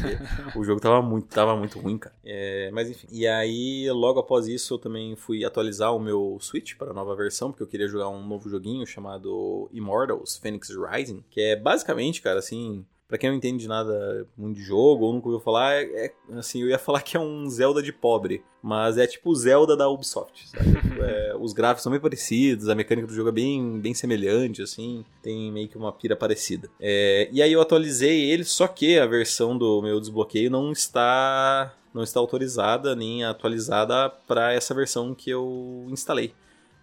o 0.54 0.64
jogo 0.64 0.80
tava 0.80 1.00
muito, 1.02 1.28
tava 1.28 1.56
muito 1.56 1.78
ruim, 1.78 1.98
cara. 1.98 2.14
É, 2.24 2.70
mas 2.72 2.90
enfim. 2.90 3.06
E 3.10 3.26
aí, 3.26 3.90
logo 3.90 4.20
após 4.20 4.46
isso, 4.46 4.74
eu 4.74 4.78
também 4.78 5.16
fui 5.16 5.44
atualizar 5.44 5.94
o 5.94 5.98
meu 5.98 6.38
Switch 6.40 6.76
para 6.76 6.90
a 6.90 6.94
nova 6.94 7.14
versão, 7.16 7.50
porque 7.50 7.62
eu 7.62 7.66
queria 7.66 7.88
jogar 7.88 8.08
um 8.08 8.26
novo 8.26 8.48
joguinho 8.48 8.86
chamado 8.86 9.68
Immortals 9.72 10.36
Phoenix 10.36 10.68
Rising, 10.70 11.24
que 11.30 11.40
é 11.40 11.56
basicamente, 11.56 12.20
cara, 12.20 12.38
assim, 12.38 12.84
Pra 13.08 13.16
quem 13.16 13.30
não 13.30 13.36
entende 13.36 13.58
de 13.58 13.68
nada 13.68 14.26
muito 14.36 14.56
de 14.56 14.62
jogo 14.64 15.04
ou 15.04 15.12
nunca 15.12 15.28
ouviu 15.28 15.40
falar, 15.40 15.74
é, 15.74 16.06
é, 16.06 16.12
assim, 16.34 16.60
eu 16.60 16.68
ia 16.68 16.78
falar 16.78 17.02
que 17.02 17.16
é 17.16 17.20
um 17.20 17.48
Zelda 17.48 17.80
de 17.80 17.92
pobre, 17.92 18.42
mas 18.60 18.98
é 18.98 19.06
tipo 19.06 19.30
o 19.30 19.34
Zelda 19.34 19.76
da 19.76 19.88
Ubisoft, 19.88 20.50
tipo, 20.50 21.02
é, 21.02 21.36
os 21.38 21.52
gráficos 21.52 21.84
são 21.84 21.92
bem 21.92 22.00
parecidos, 22.00 22.68
a 22.68 22.74
mecânica 22.74 23.06
do 23.06 23.14
jogo 23.14 23.28
é 23.28 23.32
bem, 23.32 23.78
bem 23.78 23.94
semelhante, 23.94 24.60
assim, 24.60 25.04
tem 25.22 25.52
meio 25.52 25.68
que 25.68 25.78
uma 25.78 25.92
pira 25.92 26.16
parecida. 26.16 26.68
É, 26.80 27.28
e 27.30 27.40
aí 27.40 27.52
eu 27.52 27.60
atualizei 27.60 28.28
ele, 28.28 28.42
só 28.42 28.66
que 28.66 28.98
a 28.98 29.06
versão 29.06 29.56
do 29.56 29.80
meu 29.82 30.00
desbloqueio 30.00 30.50
não 30.50 30.72
está 30.72 31.72
não 31.94 32.02
está 32.02 32.20
autorizada 32.20 32.94
nem 32.94 33.24
atualizada 33.24 34.10
para 34.10 34.52
essa 34.52 34.74
versão 34.74 35.14
que 35.14 35.30
eu 35.30 35.86
instalei. 35.88 36.34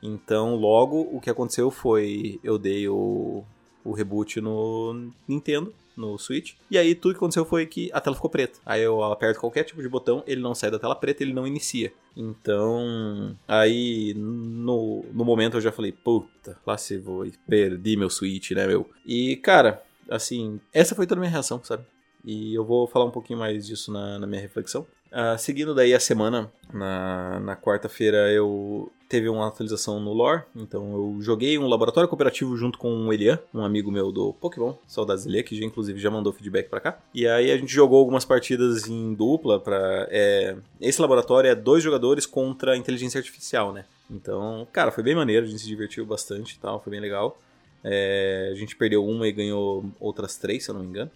Então, 0.02 0.56
logo 0.56 1.02
o 1.12 1.22
que 1.22 1.30
aconteceu 1.30 1.70
foi 1.70 2.40
eu 2.44 2.58
dei 2.58 2.88
o, 2.88 3.44
o 3.86 3.92
reboot 3.92 4.42
no 4.42 5.12
Nintendo 5.28 5.72
no 5.96 6.18
Switch. 6.18 6.54
E 6.70 6.78
aí 6.78 6.96
tudo 6.96 7.14
que 7.14 7.18
aconteceu 7.18 7.46
foi 7.46 7.66
que 7.66 7.90
a 7.94 8.00
tela 8.00 8.16
ficou 8.16 8.30
preta. 8.30 8.60
Aí 8.66 8.82
eu 8.82 9.04
aperto 9.04 9.40
qualquer 9.40 9.64
tipo 9.64 9.82
de 9.82 9.90
botão, 9.90 10.24
ele 10.26 10.42
não 10.42 10.56
sai 10.56 10.72
da 10.72 10.80
tela 10.80 10.96
preta, 10.96 11.24
ele 11.24 11.34
não 11.34 11.48
inicia. 11.48 11.92
Então, 12.16 13.36
aí 13.48 14.14
no, 14.16 15.04
no 15.12 15.26
momento 15.26 15.58
eu 15.58 15.62
já 15.62 15.72
falei, 15.72 15.92
puta, 15.92 16.58
lá 16.66 16.78
se 16.78 16.98
vou, 16.98 17.26
perdi 17.48 17.98
meu 17.98 18.10
Switch, 18.10 18.52
né, 18.52 18.68
meu? 18.68 18.90
E 19.06 19.36
cara, 19.38 19.82
assim, 20.10 20.60
essa 20.74 20.96
foi 20.96 21.08
toda 21.08 21.20
a 21.20 21.24
minha 21.24 21.32
reação, 21.32 21.64
sabe? 21.64 21.84
E 22.26 22.54
eu 22.54 22.64
vou 22.64 22.88
falar 22.88 23.06
um 23.06 23.12
pouquinho 23.12 23.40
mais 23.40 23.68
disso 23.68 23.92
na, 23.92 24.20
na 24.20 24.28
minha 24.28 24.42
reflexão. 24.42 24.86
Uh, 25.12 25.38
seguindo 25.38 25.76
daí 25.76 25.94
a 25.94 26.00
semana, 26.00 26.52
na, 26.74 27.40
na 27.40 27.56
quarta-feira 27.56 28.32
eu 28.32 28.92
teve 29.14 29.30
uma 29.30 29.48
atualização 29.48 30.00
no 30.00 30.12
lore, 30.12 30.42
então 30.56 30.92
eu 30.92 31.22
joguei 31.22 31.56
um 31.60 31.68
laboratório 31.68 32.10
cooperativo 32.10 32.58
junto 32.58 32.80
com 32.80 33.06
o 33.06 33.14
Elian, 33.14 33.38
um 33.54 33.64
amigo 33.64 33.92
meu 33.92 34.12
do 34.12 34.34
Pokémon, 34.34 34.74
saudades 34.88 35.28
Elian, 35.28 35.44
que 35.44 35.56
já, 35.56 35.64
inclusive 35.64 36.00
já 36.00 36.10
mandou 36.10 36.34
feedback 36.34 36.68
para 36.68 36.80
cá. 36.80 37.00
E 37.14 37.28
aí 37.28 37.52
a 37.52 37.58
gente 37.58 37.72
jogou 37.72 38.00
algumas 38.00 38.26
partidas 38.26 38.88
em 38.88 39.14
dupla 39.14 39.60
para 39.60 40.08
é, 40.10 40.56
esse 40.82 41.00
laboratório 41.00 41.48
é 41.48 41.54
dois 41.54 41.84
jogadores 41.84 42.26
contra 42.26 42.76
inteligência 42.76 43.20
artificial, 43.20 43.72
né? 43.72 43.86
Então, 44.10 44.68
cara, 44.74 44.92
foi 44.92 45.04
bem 45.04 45.14
maneiro, 45.14 45.46
a 45.46 45.48
gente 45.48 45.62
se 45.62 45.68
divertiu 45.68 46.08
bastante 46.08 46.56
e 46.56 46.58
tal, 46.58 46.82
foi 46.82 46.90
bem 46.90 47.00
legal. 47.00 47.40
É, 47.84 48.50
a 48.52 48.56
gente 48.56 48.76
perdeu 48.76 49.06
uma 49.06 49.28
e 49.28 49.32
ganhou 49.32 49.86
outras 50.00 50.38
três, 50.38 50.64
se 50.64 50.72
eu 50.72 50.74
não 50.74 50.82
me 50.82 50.88
engano. 50.88 51.12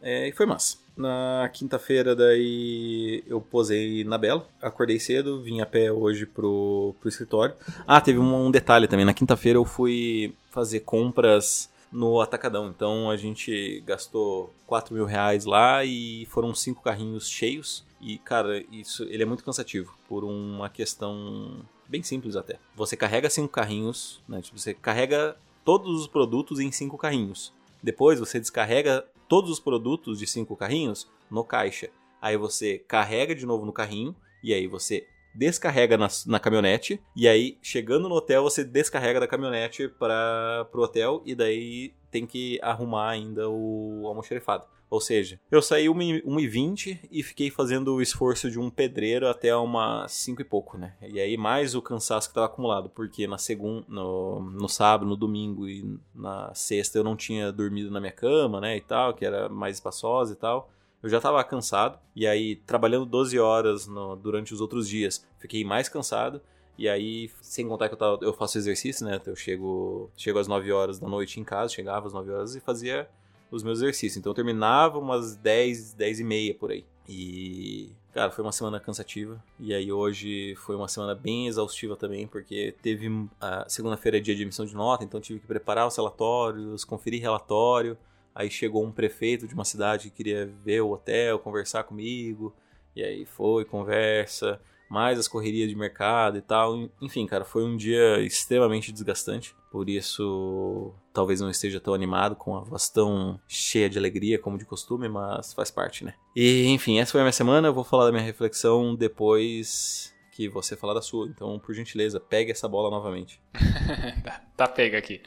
É, 0.00 0.28
e 0.28 0.32
foi 0.32 0.46
massa. 0.46 0.78
Na 0.96 1.48
quinta-feira, 1.52 2.14
daí 2.14 3.24
eu 3.26 3.40
posei 3.40 4.04
na 4.04 4.18
Bela, 4.18 4.46
acordei 4.60 5.00
cedo, 5.00 5.42
vim 5.42 5.60
a 5.60 5.66
pé 5.66 5.90
hoje 5.90 6.26
pro, 6.26 6.94
pro 7.00 7.08
escritório. 7.08 7.54
Ah, 7.86 8.00
teve 8.00 8.18
um, 8.18 8.46
um 8.46 8.50
detalhe 8.50 8.86
também. 8.86 9.06
Na 9.06 9.14
quinta-feira 9.14 9.58
eu 9.58 9.64
fui 9.64 10.34
fazer 10.50 10.80
compras 10.80 11.70
no 11.90 12.20
Atacadão. 12.20 12.68
Então 12.68 13.10
a 13.10 13.16
gente 13.16 13.82
gastou 13.86 14.52
4 14.66 14.94
mil 14.94 15.04
reais 15.04 15.44
lá 15.44 15.84
e 15.84 16.26
foram 16.30 16.54
cinco 16.54 16.82
carrinhos 16.82 17.28
cheios. 17.28 17.84
E, 18.00 18.18
cara, 18.18 18.64
isso 18.72 19.04
ele 19.04 19.22
é 19.22 19.26
muito 19.26 19.44
cansativo 19.44 19.94
por 20.08 20.24
uma 20.24 20.68
questão 20.68 21.60
bem 21.88 22.02
simples 22.02 22.34
até. 22.34 22.58
Você 22.74 22.96
carrega 22.96 23.30
cinco 23.30 23.48
carrinhos, 23.48 24.20
né? 24.28 24.40
Tipo, 24.42 24.58
você 24.58 24.74
carrega 24.74 25.36
todos 25.64 26.00
os 26.00 26.06
produtos 26.06 26.58
em 26.58 26.72
cinco 26.72 26.98
carrinhos. 26.98 27.52
Depois 27.82 28.18
você 28.18 28.40
descarrega 28.40 29.04
todos 29.32 29.50
os 29.50 29.58
produtos 29.58 30.18
de 30.18 30.26
cinco 30.26 30.54
carrinhos 30.54 31.10
no 31.30 31.42
caixa. 31.42 31.88
Aí 32.20 32.36
você 32.36 32.78
carrega 32.86 33.34
de 33.34 33.46
novo 33.46 33.64
no 33.64 33.72
carrinho 33.72 34.14
e 34.44 34.52
aí 34.52 34.66
você 34.66 35.06
descarrega 35.34 35.96
na, 35.96 36.06
na 36.26 36.38
caminhonete 36.38 37.00
e 37.16 37.26
aí 37.26 37.56
chegando 37.62 38.10
no 38.10 38.14
hotel 38.14 38.42
você 38.42 38.62
descarrega 38.62 39.18
da 39.18 39.26
caminhonete 39.26 39.88
para 39.88 40.66
pro 40.70 40.82
hotel 40.82 41.22
e 41.24 41.34
daí 41.34 41.94
tem 42.10 42.26
que 42.26 42.58
arrumar 42.60 43.08
ainda 43.08 43.48
o 43.48 44.02
almoxerifado. 44.06 44.66
Ou 44.92 45.00
seja, 45.00 45.40
eu 45.50 45.62
saí 45.62 45.86
1h20 45.86 47.08
e 47.10 47.22
fiquei 47.22 47.48
fazendo 47.48 47.94
o 47.94 48.02
esforço 48.02 48.50
de 48.50 48.58
um 48.58 48.68
pedreiro 48.68 49.26
até 49.26 49.56
umas 49.56 50.12
5 50.12 50.42
e 50.42 50.44
pouco, 50.44 50.76
né? 50.76 50.94
E 51.00 51.18
aí 51.18 51.34
mais 51.34 51.74
o 51.74 51.80
cansaço 51.80 52.28
que 52.28 52.32
estava 52.32 52.44
acumulado, 52.44 52.90
porque 52.90 53.26
na 53.26 53.38
segunda, 53.38 53.86
no, 53.88 54.40
no 54.40 54.68
sábado, 54.68 55.08
no 55.08 55.16
domingo 55.16 55.66
e 55.66 55.98
na 56.14 56.52
sexta 56.54 56.98
eu 56.98 57.04
não 57.04 57.16
tinha 57.16 57.50
dormido 57.50 57.90
na 57.90 58.00
minha 58.00 58.12
cama, 58.12 58.60
né, 58.60 58.76
e 58.76 58.82
tal, 58.82 59.14
que 59.14 59.24
era 59.24 59.48
mais 59.48 59.76
espaçosa 59.76 60.34
e 60.34 60.36
tal. 60.36 60.70
Eu 61.02 61.08
já 61.08 61.16
estava 61.16 61.42
cansado, 61.42 61.98
e 62.14 62.26
aí 62.26 62.56
trabalhando 62.56 63.06
12 63.06 63.38
horas 63.38 63.86
no, 63.86 64.14
durante 64.14 64.52
os 64.52 64.60
outros 64.60 64.86
dias, 64.86 65.26
fiquei 65.38 65.64
mais 65.64 65.88
cansado. 65.88 66.42
E 66.76 66.86
aí, 66.86 67.30
sem 67.40 67.66
contar 67.66 67.88
que 67.88 67.94
eu, 67.94 67.98
tava, 67.98 68.18
eu 68.20 68.34
faço 68.34 68.58
exercício, 68.58 69.06
né? 69.06 69.18
Eu 69.24 69.36
chego, 69.36 70.10
chego 70.18 70.38
às 70.38 70.46
9 70.46 70.70
horas 70.70 70.98
da 70.98 71.08
noite 71.08 71.40
em 71.40 71.44
casa, 71.44 71.72
chegava 71.72 72.06
às 72.06 72.12
9 72.12 72.30
horas 72.30 72.54
e 72.54 72.60
fazia 72.60 73.08
os 73.52 73.62
meus 73.62 73.78
exercícios. 73.78 74.16
Então 74.16 74.30
eu 74.30 74.34
terminava 74.34 74.98
umas 74.98 75.36
10, 75.36 75.92
10 75.92 76.20
e 76.20 76.24
meia 76.24 76.54
por 76.54 76.70
aí. 76.72 76.84
E, 77.08 77.92
cara, 78.12 78.30
foi 78.30 78.42
uma 78.42 78.50
semana 78.50 78.80
cansativa. 78.80 79.42
E 79.60 79.74
aí 79.74 79.92
hoje 79.92 80.54
foi 80.56 80.74
uma 80.74 80.88
semana 80.88 81.14
bem 81.14 81.46
exaustiva 81.46 81.94
também, 81.94 82.26
porque 82.26 82.74
teve 82.82 83.28
a 83.40 83.68
segunda-feira 83.68 84.16
é 84.16 84.20
dia 84.20 84.34
de 84.34 84.42
emissão 84.42 84.64
de 84.64 84.74
nota, 84.74 85.04
então 85.04 85.20
tive 85.20 85.40
que 85.40 85.46
preparar 85.46 85.86
os 85.86 85.96
relatórios, 85.96 86.84
conferir 86.84 87.20
relatório. 87.20 87.96
Aí 88.34 88.50
chegou 88.50 88.82
um 88.82 88.90
prefeito 88.90 89.46
de 89.46 89.52
uma 89.52 89.64
cidade 89.64 90.08
que 90.08 90.16
queria 90.16 90.50
ver 90.64 90.80
o 90.80 90.90
hotel, 90.90 91.38
conversar 91.38 91.84
comigo. 91.84 92.54
E 92.96 93.04
aí 93.04 93.26
foi, 93.26 93.64
conversa 93.66 94.58
mais 94.92 95.18
as 95.18 95.26
correrias 95.26 95.70
de 95.70 95.74
mercado 95.74 96.36
e 96.36 96.42
tal. 96.42 96.90
Enfim, 97.00 97.26
cara, 97.26 97.46
foi 97.46 97.64
um 97.64 97.78
dia 97.78 98.20
extremamente 98.20 98.92
desgastante. 98.92 99.56
Por 99.70 99.88
isso, 99.88 100.92
talvez 101.14 101.40
não 101.40 101.48
esteja 101.48 101.80
tão 101.80 101.94
animado, 101.94 102.36
com 102.36 102.54
a 102.54 102.60
voz 102.60 102.90
tão 102.90 103.40
cheia 103.48 103.88
de 103.88 103.98
alegria 103.98 104.38
como 104.38 104.58
de 104.58 104.66
costume, 104.66 105.08
mas 105.08 105.54
faz 105.54 105.70
parte, 105.70 106.04
né? 106.04 106.12
E, 106.36 106.66
enfim, 106.66 107.00
essa 107.00 107.10
foi 107.10 107.22
a 107.22 107.24
minha 107.24 107.32
semana. 107.32 107.68
Eu 107.68 107.72
vou 107.72 107.84
falar 107.84 108.04
da 108.04 108.12
minha 108.12 108.22
reflexão 108.22 108.94
depois 108.94 110.14
que 110.30 110.46
você 110.46 110.76
falar 110.76 110.92
da 110.92 111.00
sua. 111.00 111.26
Então, 111.26 111.58
por 111.58 111.74
gentileza, 111.74 112.20
pegue 112.20 112.50
essa 112.50 112.68
bola 112.68 112.90
novamente. 112.90 113.40
tá, 114.22 114.42
tá 114.54 114.68
pega 114.68 114.98
aqui. 114.98 115.22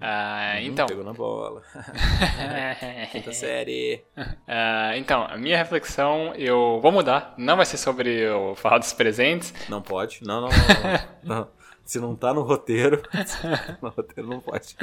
Ah, 0.00 0.56
hum, 0.56 0.66
então. 0.66 0.86
Pegou 0.86 1.04
na 1.04 1.12
bola. 1.12 1.62
Quinta 3.12 3.32
série. 3.32 4.02
Ah, 4.46 4.92
então, 4.96 5.24
a 5.24 5.36
minha 5.36 5.56
reflexão 5.56 6.34
eu 6.36 6.80
vou 6.80 6.92
mudar. 6.92 7.34
Não 7.38 7.56
vai 7.56 7.66
ser 7.66 7.76
sobre 7.76 8.28
o 8.28 8.54
falar 8.54 8.78
dos 8.78 8.92
presentes. 8.92 9.54
Não 9.68 9.80
pode. 9.80 10.20
Não, 10.22 10.42
não, 10.42 10.48
não. 11.22 11.36
não. 11.36 11.48
Se 11.84 12.00
não 12.00 12.16
tá 12.16 12.32
no 12.32 12.40
roteiro, 12.40 13.02
no 13.82 13.90
roteiro 13.90 14.26
não 14.26 14.40
pode. 14.40 14.74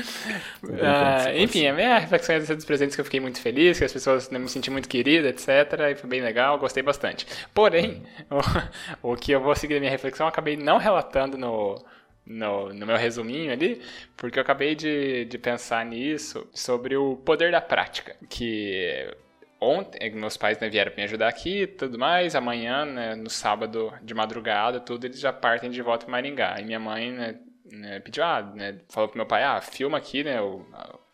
Ah, 0.83 1.35
enfim, 1.35 1.65
a 1.65 1.73
minha 1.73 1.97
reflexão 1.97 2.35
é 2.35 2.39
dos 2.39 2.63
presentes 2.63 2.95
que 2.95 3.01
eu 3.01 3.05
fiquei 3.05 3.19
muito 3.19 3.41
feliz, 3.41 3.79
que 3.79 3.83
as 3.83 3.91
pessoas 3.91 4.29
né, 4.29 4.37
me 4.37 4.47
senti 4.47 4.69
muito 4.69 4.87
querida, 4.87 5.29
etc. 5.29 5.47
E 5.91 5.95
foi 5.95 6.07
bem 6.07 6.21
legal, 6.21 6.59
gostei 6.59 6.83
bastante. 6.83 7.25
Porém, 7.55 8.03
o, 9.01 9.13
o 9.13 9.15
que 9.15 9.31
eu 9.31 9.41
vou 9.41 9.55
seguir 9.55 9.77
a 9.77 9.79
minha 9.79 9.91
reflexão, 9.91 10.27
eu 10.27 10.29
acabei 10.29 10.55
não 10.55 10.77
relatando 10.77 11.39
no, 11.39 11.83
no, 12.31 12.73
no 12.73 12.85
meu 12.85 12.97
resuminho 12.97 13.51
ali, 13.51 13.81
porque 14.15 14.39
eu 14.39 14.43
acabei 14.43 14.75
de, 14.75 15.25
de 15.25 15.37
pensar 15.37 15.85
nisso, 15.85 16.47
sobre 16.53 16.95
o 16.95 17.17
poder 17.17 17.51
da 17.51 17.61
prática, 17.61 18.15
que 18.29 19.07
ontem 19.59 20.11
meus 20.11 20.37
pais 20.37 20.59
né, 20.59 20.69
vieram 20.69 20.91
me 20.95 21.03
ajudar 21.03 21.27
aqui 21.27 21.63
e 21.63 21.67
tudo 21.67 21.99
mais, 21.99 22.35
amanhã, 22.35 22.85
né, 22.85 23.15
no 23.15 23.29
sábado 23.29 23.93
de 24.01 24.13
madrugada, 24.13 24.79
tudo, 24.79 25.05
eles 25.05 25.19
já 25.19 25.31
partem 25.31 25.69
de 25.69 25.81
volta 25.81 26.05
para 26.05 26.11
Maringá. 26.11 26.59
E 26.59 26.63
minha 26.63 26.79
mãe 26.79 27.11
né, 27.11 27.39
né, 27.71 27.99
pediu, 27.99 28.23
ah, 28.23 28.41
né, 28.41 28.79
falou 28.89 29.09
pro 29.09 29.17
meu 29.17 29.27
pai, 29.27 29.43
ah, 29.43 29.61
filma 29.61 29.97
aqui, 29.97 30.23
né, 30.23 30.41
o, 30.41 30.65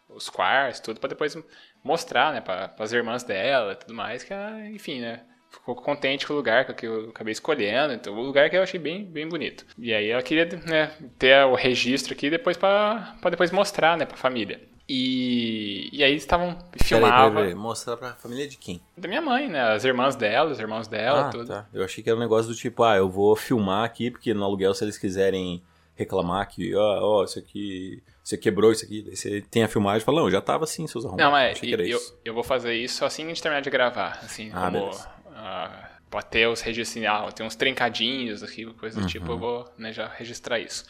os 0.10 0.30
quartos, 0.30 0.80
tudo, 0.80 1.00
para 1.00 1.10
depois 1.10 1.38
mostrar, 1.84 2.34
né, 2.34 2.42
para 2.42 2.74
as 2.80 2.94
irmãs 2.94 3.24
dela 3.24 3.74
e 3.74 3.76
tudo 3.76 3.94
mais, 3.94 4.24
que, 4.24 4.34
enfim, 4.72 5.02
né, 5.02 5.22
ficou 5.50 5.76
contente 5.76 6.26
com 6.26 6.34
o 6.34 6.36
lugar 6.36 6.66
que 6.74 6.86
eu 6.86 7.10
acabei 7.10 7.32
escolhendo, 7.32 7.94
então 7.94 8.14
o 8.14 8.22
lugar 8.22 8.50
que 8.50 8.56
eu 8.56 8.64
achei 8.64 8.80
bem, 8.80 9.04
bem 9.04 9.28
bonito. 9.28 9.66
E 9.78 9.94
aí 9.94 10.10
ela 10.10 10.22
queria 10.22 10.46
né, 10.66 10.92
ter 11.18 11.44
o 11.46 11.56
registro 11.56 12.14
aqui 12.14 12.30
depois 12.30 12.58
para 12.58 13.16
depois 13.30 13.52
mostrar, 13.52 13.98
né, 13.98 14.06
para 14.06 14.18
família. 14.18 14.62
E, 14.90 15.90
e 15.92 16.02
aí 16.02 16.12
eles 16.12 16.24
estavam 16.24 16.58
filmavam. 16.82 17.54
Mostrar 17.58 17.98
pra 17.98 18.14
família 18.14 18.48
de 18.48 18.58
quem? 18.58 18.82
Da 18.96 19.08
minha 19.08 19.22
mãe, 19.22 19.50
né? 19.50 19.62
As 19.62 19.84
irmãs 19.84 20.16
dela, 20.16 20.50
os 20.50 20.60
irmãos 20.60 20.88
dela, 20.88 21.28
ah, 21.28 21.30
tudo. 21.30 21.48
Tá. 21.48 21.68
Eu 21.74 21.84
achei 21.84 22.02
que 22.02 22.10
era 22.10 22.16
um 22.16 22.22
negócio 22.22 22.50
do 22.50 22.56
tipo, 22.56 22.84
ah, 22.84 22.96
eu 22.96 23.10
vou 23.10 23.36
filmar 23.36 23.84
aqui, 23.84 24.10
porque 24.10 24.34
no 24.34 24.46
aluguel, 24.46 24.74
se 24.74 24.86
eles 24.86 24.98
quiserem 24.98 25.62
reclamar 25.94 26.48
que, 26.48 26.74
ó, 26.74 27.00
oh, 27.02 27.20
oh, 27.20 27.24
isso 27.26 27.38
aqui, 27.38 28.02
você 28.24 28.38
quebrou 28.38 28.72
isso 28.72 28.86
aqui, 28.86 29.02
daí 29.02 29.16
você 29.16 29.42
tem 29.42 29.64
a 29.64 29.68
filmagem 29.68 30.04
e 30.04 30.06
fala, 30.06 30.22
não, 30.22 30.32
já 30.32 30.40
tava 30.40 30.64
assim, 30.64 30.88
seus 30.88 31.04
arrumos. 31.04 31.22
Não, 31.22 31.32
mas 31.32 31.60
eu, 31.64 32.00
eu 32.24 32.34
vou 32.34 32.44
fazer 32.44 32.76
isso 32.76 33.04
assim 33.04 33.24
que 33.24 33.32
a 33.32 33.34
gente 33.34 33.42
terminar 33.42 33.62
de 33.62 33.70
gravar, 33.70 34.20
assim, 34.24 34.52
ah, 34.54 34.72
como... 34.72 34.80
Beleza 34.86 35.17
uh, 35.48 35.88
pode 36.10 36.28
ter 36.28 36.48
os 36.48 36.62
registros, 36.62 36.98
assim, 36.98 37.06
ah, 37.06 37.32
tem 37.32 37.46
uns 37.46 37.56
trincadinhos 37.56 38.44
aqui, 38.44 38.66
coisa 38.74 38.98
do 38.98 39.04
uhum. 39.04 39.08
tipo, 39.08 39.32
eu 39.32 39.38
vou 39.38 39.74
né, 39.78 39.92
já 39.92 40.08
registrar 40.08 40.60
isso. 40.60 40.86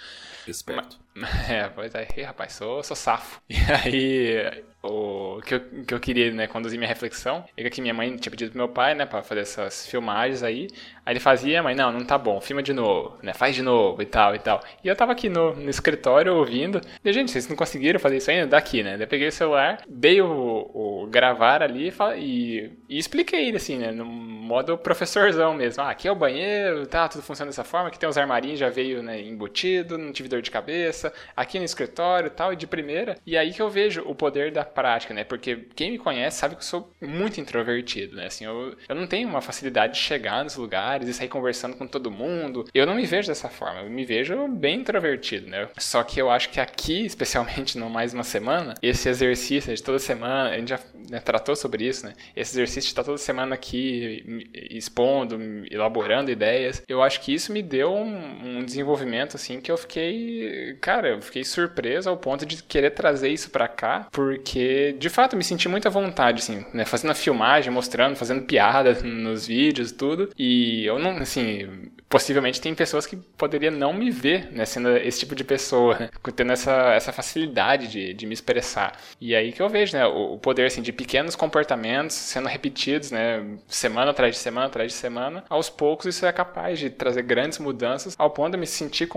Esperto. 0.48 0.98
É, 1.50 1.68
pois 1.70 1.96
é, 1.96 2.08
rapaz, 2.24 2.54
sou, 2.54 2.84
sou 2.84 2.96
safo. 2.96 3.42
E 3.50 3.56
aí, 3.72 4.64
o 4.88 5.42
que 5.42 5.56
eu, 5.56 5.60
que 5.86 5.94
eu 5.94 6.00
queria, 6.00 6.32
né, 6.32 6.48
conduzir 6.48 6.78
minha 6.78 6.88
reflexão, 6.88 7.46
é 7.56 7.70
que 7.70 7.82
minha 7.82 7.94
mãe 7.94 8.16
tinha 8.16 8.32
pedido 8.32 8.52
pro 8.52 8.60
meu 8.60 8.70
pai, 8.70 8.96
né, 8.96 9.06
pra 9.06 9.22
fazer 9.22 9.42
essas 9.42 9.88
filmagens 9.88 10.44
aí. 10.44 10.68
Aí 11.06 11.14
ele 11.14 11.20
fazia, 11.20 11.64
mas 11.64 11.76
não, 11.76 11.92
não 11.92 12.06
tá 12.06 12.18
bom, 12.18 12.40
filma 12.42 12.62
de 12.62 12.74
novo, 12.74 13.18
né, 13.22 13.34
faz 13.34 13.56
de 13.56 13.62
novo 13.62 14.02
e 14.02 14.06
tal 14.06 14.36
e 14.36 14.40
tal. 14.40 14.62
E 14.84 14.88
eu 14.88 14.96
tava 14.96 15.12
aqui 15.12 15.30
no, 15.30 15.56
no 15.56 15.70
escritório 15.70 16.36
ouvindo. 16.36 16.82
E, 17.04 17.14
gente, 17.14 17.32
vocês 17.32 17.48
não 17.48 17.56
conseguiram 17.56 18.00
fazer 18.00 18.18
isso 18.18 18.30
ainda? 18.32 18.48
Daqui, 18.48 18.84
né? 18.84 18.98
Daí 18.98 19.08
peguei 19.08 19.28
o 19.28 19.32
celular, 19.32 19.82
dei 19.88 20.22
o, 20.22 20.28
o 20.74 21.08
gravar 21.08 21.62
ali 21.62 21.94
e, 22.18 22.72
e 22.90 22.98
expliquei, 22.98 23.56
assim, 23.56 23.78
né, 23.78 23.92
no 23.92 24.06
modo 24.06 24.78
professorzão 24.78 25.54
mesmo. 25.54 25.84
Ah, 25.84 25.92
aqui 25.92 26.08
é 26.08 26.12
o 26.12 26.16
banheiro, 26.16 26.88
tá, 26.88 27.08
tudo 27.08 27.22
funciona 27.22 27.50
dessa 27.50 27.64
forma, 27.64 27.90
aqui 27.90 28.00
tem 28.00 28.08
os 28.08 28.18
armarinhos, 28.18 28.60
já 28.60 28.70
veio, 28.70 29.04
né, 29.04 29.22
embutido, 29.22 29.98
não 29.98 30.12
tive 30.12 30.30
dor 30.30 30.42
de 30.42 30.50
cabeça, 30.50 31.14
aqui 31.36 31.60
no 31.60 31.66
escritório 31.66 32.28
e 32.28 32.32
tal, 32.32 32.54
e 32.54 32.56
de 32.56 32.66
primeira. 32.66 33.18
E 33.26 33.38
aí 33.38 33.54
que 33.54 33.62
eu 33.62 33.70
vejo 33.70 34.02
o 34.06 34.16
poder 34.16 34.52
da 34.52 34.64
prática, 34.78 35.12
né? 35.12 35.24
Porque 35.24 35.66
quem 35.76 35.90
me 35.90 35.98
conhece 35.98 36.38
sabe 36.38 36.54
que 36.54 36.62
eu 36.62 36.66
sou 36.66 36.94
muito 37.02 37.42
introvertido, 37.42 38.16
né? 38.16 38.28
Assim, 38.28 38.46
eu, 38.46 38.78
eu 38.88 38.96
não 38.96 39.08
tenho 39.08 39.28
uma 39.28 39.42
facilidade 39.42 39.94
de 39.94 40.00
chegar 40.00 40.44
nos 40.44 40.56
lugares 40.56 41.10
e 41.10 41.14
sair 41.16 41.28
conversando 41.28 41.76
com 41.76 41.88
todo 41.88 42.12
mundo. 42.12 42.64
Eu 42.76 42.86
não 42.86 42.94
me 42.94 43.04
vejo 43.08 43.28
dessa 43.28 43.50
forma, 43.50 43.80
eu 43.82 43.90
me 43.90 44.06
vejo 44.06 44.48
bem 44.50 44.82
introvertido, 44.82 45.48
né? 45.48 45.68
Só 45.80 46.04
que 46.04 46.22
eu 46.22 46.30
acho 46.30 46.52
que 46.52 46.60
aqui, 46.60 47.04
especialmente 47.08 47.76
no 47.76 47.90
mais 47.90 48.14
uma 48.14 48.24
semana, 48.24 48.76
esse 48.80 49.10
exercício 49.10 49.74
de 49.74 49.82
toda 49.82 49.98
semana, 49.98 50.52
a 50.52 50.60
gente 50.60 50.70
já 50.70 50.80
né, 51.10 51.20
tratou 51.20 51.56
sobre 51.56 51.88
isso, 51.88 52.06
né? 52.06 52.14
Esse 52.36 52.54
exercício 52.54 52.82
de 52.82 52.88
estar 52.90 53.04
toda 53.04 53.18
semana 53.18 53.56
aqui 53.56 54.46
expondo, 54.70 55.40
elaborando 55.72 56.30
ideias, 56.30 56.84
eu 56.88 57.02
acho 57.02 57.22
que 57.22 57.34
isso 57.34 57.52
me 57.52 57.64
deu 57.64 57.92
um, 57.92 58.60
um 58.60 58.64
desenvolvimento, 58.64 59.38
assim, 59.38 59.60
que 59.60 59.72
eu 59.72 59.78
fiquei, 59.78 60.78
cara, 60.80 61.10
eu 61.10 61.22
fiquei 61.22 61.44
surpreso 61.44 62.08
ao 62.10 62.18
ponto 62.18 62.46
de 62.46 62.62
querer 62.62 62.92
trazer 62.92 63.30
isso 63.30 63.50
para 63.50 63.68
cá, 63.68 64.08
porque 64.12 64.67
de 64.98 65.10
fato 65.10 65.36
me 65.36 65.44
senti 65.44 65.68
muita 65.68 65.90
vontade, 65.90 66.42
assim, 66.42 66.66
né? 66.74 66.86
Fazendo 66.86 67.12
a 67.12 67.16
filmagem, 67.16 67.72
mostrando, 67.72 68.16
fazendo 68.16 68.44
piada 68.44 68.94
nos 69.04 69.48
vídeos, 69.48 69.92
tudo. 69.92 70.30
E 70.38 70.86
eu 70.86 71.00
não, 71.00 71.18
assim, 71.18 71.90
possivelmente 72.10 72.62
tem 72.62 72.74
pessoas 72.74 73.06
que 73.06 73.16
poderiam 73.16 73.74
não 73.74 73.94
me 73.94 74.10
ver, 74.10 74.52
né, 74.52 74.66
sendo 74.66 74.96
esse 74.98 75.20
tipo 75.20 75.36
de 75.36 75.44
pessoa, 75.44 75.98
né, 76.00 76.10
tendo 76.36 76.52
essa, 76.52 76.94
essa 76.94 77.12
facilidade 77.12 77.88
de, 77.88 78.14
de 78.14 78.26
me 78.26 78.34
expressar. 78.34 78.98
E 79.20 79.36
aí 79.36 79.52
que 79.52 79.62
eu 79.62 79.70
vejo, 79.70 79.98
né, 79.98 80.06
o, 80.06 80.34
o, 80.34 80.40
poder, 80.40 80.66
assim, 80.66 80.82
de 80.82 80.92
pequenos 80.92 81.36
comportamentos 81.36 82.16
sendo 82.16 82.48
repetidos, 82.48 83.12
né, 83.12 83.46
semana 83.68 84.12
atrás 84.12 84.36
de 84.36 84.42
semana 84.42 84.68
atrás 84.68 84.92
de 84.92 84.98
semana, 84.98 85.44
aos 85.50 85.70
poucos 85.70 86.06
isso 86.06 86.26
é 86.26 86.32
capaz 86.32 86.80
de 86.80 86.90
trazer 86.90 87.24
grandes 87.24 87.60
mudanças 87.60 88.16
ao 88.18 88.30
ponto 88.30 88.52
de 88.52 88.58
me 88.58 88.68
sentir 88.68 89.10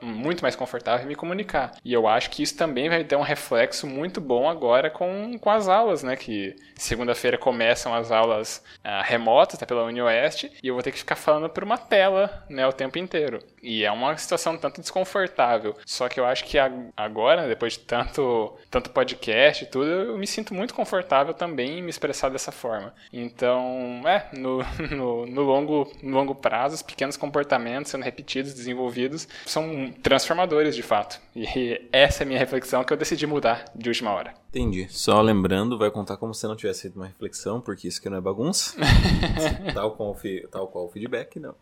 muito 0.00 0.42
mais 0.42 0.54
confortável 0.54 1.04
e 1.04 1.08
me 1.08 1.14
comunicar. 1.14 1.74
E 1.84 1.92
eu 1.92 2.06
acho 2.06 2.30
que 2.30 2.42
isso 2.42 2.56
também 2.56 2.88
vai 2.88 3.02
ter 3.04 3.16
um 3.16 3.22
reflexo 3.22 3.86
muito 3.86 4.20
bom 4.20 4.48
agora 4.48 4.90
com, 4.90 5.38
com 5.38 5.50
as 5.50 5.68
aulas, 5.68 6.02
né, 6.02 6.16
que 6.16 6.54
segunda-feira 6.76 7.36
começam 7.36 7.94
as 7.94 8.12
aulas 8.12 8.62
uh, 8.84 9.02
remotas, 9.04 9.58
tá, 9.58 9.66
pela 9.66 9.84
UniOeste, 9.84 10.52
e 10.62 10.68
eu 10.68 10.74
vou 10.74 10.82
ter 10.82 10.92
que 10.92 10.98
ficar 10.98 11.16
falando 11.16 11.48
por 11.48 11.64
uma 11.64 11.78
tela 11.78 12.27
né, 12.48 12.66
o 12.66 12.72
tempo 12.72 12.98
inteiro. 12.98 13.40
E 13.62 13.84
é 13.84 13.90
uma 13.90 14.16
situação 14.16 14.56
tanto 14.56 14.80
desconfortável. 14.80 15.76
Só 15.84 16.08
que 16.08 16.20
eu 16.20 16.24
acho 16.24 16.44
que 16.44 16.56
agora, 16.96 17.48
depois 17.48 17.74
de 17.74 17.80
tanto, 17.80 18.54
tanto 18.70 18.90
podcast 18.90 19.64
e 19.64 19.66
tudo, 19.66 19.86
eu 19.86 20.18
me 20.18 20.26
sinto 20.26 20.54
muito 20.54 20.74
confortável 20.74 21.34
também 21.34 21.78
em 21.78 21.82
me 21.82 21.90
expressar 21.90 22.28
dessa 22.28 22.52
forma. 22.52 22.94
Então, 23.12 24.02
é, 24.06 24.26
no, 24.36 24.58
no, 24.94 25.26
no 25.26 25.42
longo, 25.42 25.92
no 26.02 26.16
longo 26.16 26.34
prazo, 26.34 26.76
os 26.76 26.82
pequenos 26.82 27.16
comportamentos 27.16 27.90
sendo 27.90 28.04
repetidos, 28.04 28.54
desenvolvidos, 28.54 29.28
são 29.46 29.92
transformadores 30.02 30.74
de 30.74 30.82
fato. 30.82 31.20
E 31.34 31.88
essa 31.92 32.22
é 32.22 32.24
a 32.24 32.26
minha 32.26 32.38
reflexão 32.38 32.84
que 32.84 32.92
eu 32.92 32.96
decidi 32.96 33.26
mudar 33.26 33.64
de 33.74 33.88
última 33.88 34.12
hora. 34.12 34.34
Entendi. 34.48 34.86
Só 34.90 35.20
lembrando, 35.20 35.76
vai 35.76 35.90
contar 35.90 36.16
como 36.16 36.32
se 36.32 36.46
não 36.46 36.56
tivesse 36.56 36.82
feito 36.82 36.96
uma 36.96 37.06
reflexão, 37.06 37.60
porque 37.60 37.86
isso 37.86 38.00
aqui 38.00 38.08
não 38.08 38.16
é 38.16 38.20
bagunça. 38.20 38.74
tal, 39.74 39.92
qual 39.92 40.16
tal 40.50 40.68
qual 40.68 40.86
o 40.86 40.88
feedback, 40.88 41.38
não. 41.38 41.54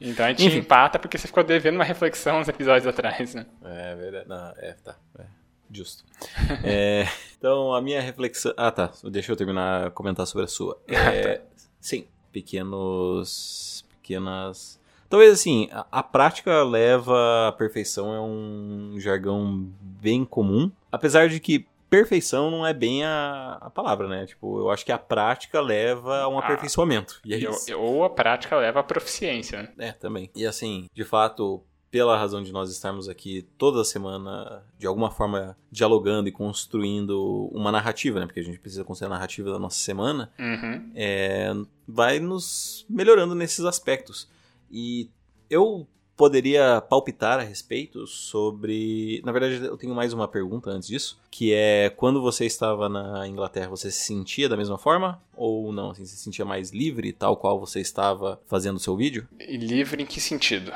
Então 0.00 0.24
a 0.26 0.28
gente 0.30 0.46
Enfim. 0.46 0.58
empata 0.58 0.98
porque 0.98 1.18
você 1.18 1.26
ficou 1.26 1.44
devendo 1.44 1.76
uma 1.76 1.84
reflexão 1.84 2.40
uns 2.40 2.48
episódios 2.48 2.86
atrás, 2.86 3.34
né? 3.34 3.46
É 3.64 3.94
verdade. 3.94 4.28
Não, 4.28 4.52
é, 4.58 4.72
tá. 4.84 4.96
É, 5.18 5.24
justo. 5.70 6.04
é, 6.64 7.06
então 7.38 7.74
a 7.74 7.80
minha 7.80 8.00
reflexão. 8.00 8.52
Ah, 8.56 8.70
tá. 8.70 8.92
Deixa 9.04 9.32
eu 9.32 9.36
terminar 9.36 9.90
comentar 9.92 10.26
sobre 10.26 10.44
a 10.44 10.48
sua. 10.48 10.80
É, 10.88 11.40
sim, 11.80 12.06
pequenos. 12.32 13.84
Pequenas. 14.02 14.80
Talvez 15.08 15.32
assim, 15.32 15.68
a, 15.72 15.86
a 15.90 16.02
prática 16.02 16.62
leva 16.64 17.48
à 17.48 17.52
perfeição 17.52 18.12
é 18.12 18.20
um 18.20 18.94
jargão 18.98 19.68
bem 19.80 20.24
comum. 20.24 20.70
Apesar 20.90 21.28
de 21.28 21.38
que 21.40 21.66
perfeição 21.88 22.50
não 22.50 22.66
é 22.66 22.74
bem 22.74 23.04
a, 23.04 23.58
a 23.60 23.70
palavra, 23.70 24.08
né? 24.08 24.26
Tipo, 24.26 24.60
eu 24.60 24.70
acho 24.70 24.84
que 24.84 24.92
a 24.92 24.98
prática 24.98 25.60
leva 25.60 26.18
a 26.18 26.28
um 26.28 26.38
ah, 26.38 26.44
aperfeiçoamento. 26.44 27.20
E 27.24 27.34
é 27.34 27.40
eu, 27.40 27.80
ou 27.80 28.04
a 28.04 28.10
prática 28.10 28.56
leva 28.56 28.80
à 28.80 28.82
proficiência, 28.82 29.62
né? 29.62 29.72
É, 29.78 29.92
também. 29.92 30.30
E 30.34 30.46
assim, 30.46 30.86
de 30.92 31.04
fato, 31.04 31.62
pela 31.90 32.18
razão 32.18 32.42
de 32.42 32.52
nós 32.52 32.70
estarmos 32.70 33.08
aqui 33.08 33.48
toda 33.56 33.84
semana, 33.84 34.62
de 34.78 34.86
alguma 34.86 35.10
forma, 35.10 35.56
dialogando 35.70 36.28
e 36.28 36.32
construindo 36.32 37.48
uma 37.52 37.72
narrativa, 37.72 38.20
né? 38.20 38.26
Porque 38.26 38.40
a 38.40 38.44
gente 38.44 38.58
precisa 38.58 38.84
construir 38.84 39.06
a 39.06 39.14
narrativa 39.14 39.50
da 39.50 39.58
nossa 39.58 39.78
semana, 39.78 40.30
uhum. 40.38 40.90
é, 40.94 41.52
vai 41.86 42.20
nos 42.20 42.84
melhorando 42.88 43.34
nesses 43.34 43.64
aspectos. 43.64 44.28
E 44.70 45.08
eu 45.48 45.86
poderia 46.16 46.80
palpitar 46.80 47.38
a 47.38 47.42
respeito 47.42 48.06
sobre. 48.06 49.20
Na 49.24 49.32
verdade, 49.32 49.64
eu 49.64 49.76
tenho 49.76 49.94
mais 49.94 50.12
uma 50.12 50.26
pergunta 50.26 50.70
antes 50.70 50.88
disso, 50.88 51.20
que 51.30 51.52
é 51.52 51.90
quando 51.90 52.22
você 52.22 52.46
estava 52.46 52.88
na 52.88 53.26
Inglaterra, 53.28 53.68
você 53.68 53.90
se 53.90 54.04
sentia 54.04 54.48
da 54.48 54.56
mesma 54.56 54.78
forma 54.78 55.20
ou 55.36 55.72
não? 55.72 55.90
Assim, 55.90 56.04
se 56.04 56.16
sentia 56.16 56.44
mais 56.44 56.70
livre, 56.70 57.12
tal 57.12 57.36
qual 57.36 57.60
você 57.60 57.80
estava 57.80 58.40
fazendo 58.46 58.76
o 58.76 58.80
seu 58.80 58.96
vídeo? 58.96 59.28
E 59.38 59.56
livre 59.56 60.02
em 60.02 60.06
que 60.06 60.20
sentido? 60.20 60.72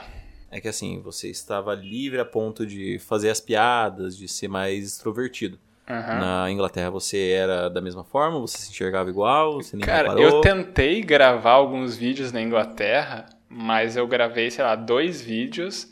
É 0.51 0.61
que 0.61 0.69
assim, 0.69 1.01
você 1.01 1.31
estava 1.31 1.75
livre 1.75 2.21
a 2.21 2.25
ponto 2.25 2.67
de 2.67 2.99
fazer 2.99 3.31
as 3.31 3.41
piadas, 3.41 4.17
de 4.17 4.29
ser 4.29 4.49
mais 4.49 4.85
extrovertido. 4.85 5.59
Uhum. 5.89 6.21
Na 6.21 6.51
Inglaterra 6.51 6.91
você 6.91 7.31
era 7.31 7.69
da 7.69 7.81
mesma 7.81 8.05
forma? 8.05 8.39
Você 8.41 8.59
se 8.59 8.71
enxergava 8.71 9.09
igual? 9.11 9.55
Você 9.55 9.77
nem 9.77 9.85
Cara, 9.85 10.11
reparou? 10.11 10.23
eu 10.23 10.41
tentei 10.41 11.03
gravar 11.03 11.53
alguns 11.53 11.97
vídeos 11.97 12.31
na 12.31 12.41
Inglaterra 12.41 13.27
mas 13.53 13.97
eu 13.97 14.07
gravei, 14.07 14.49
sei 14.49 14.65
lá, 14.65 14.77
dois 14.77 15.21
vídeos, 15.21 15.89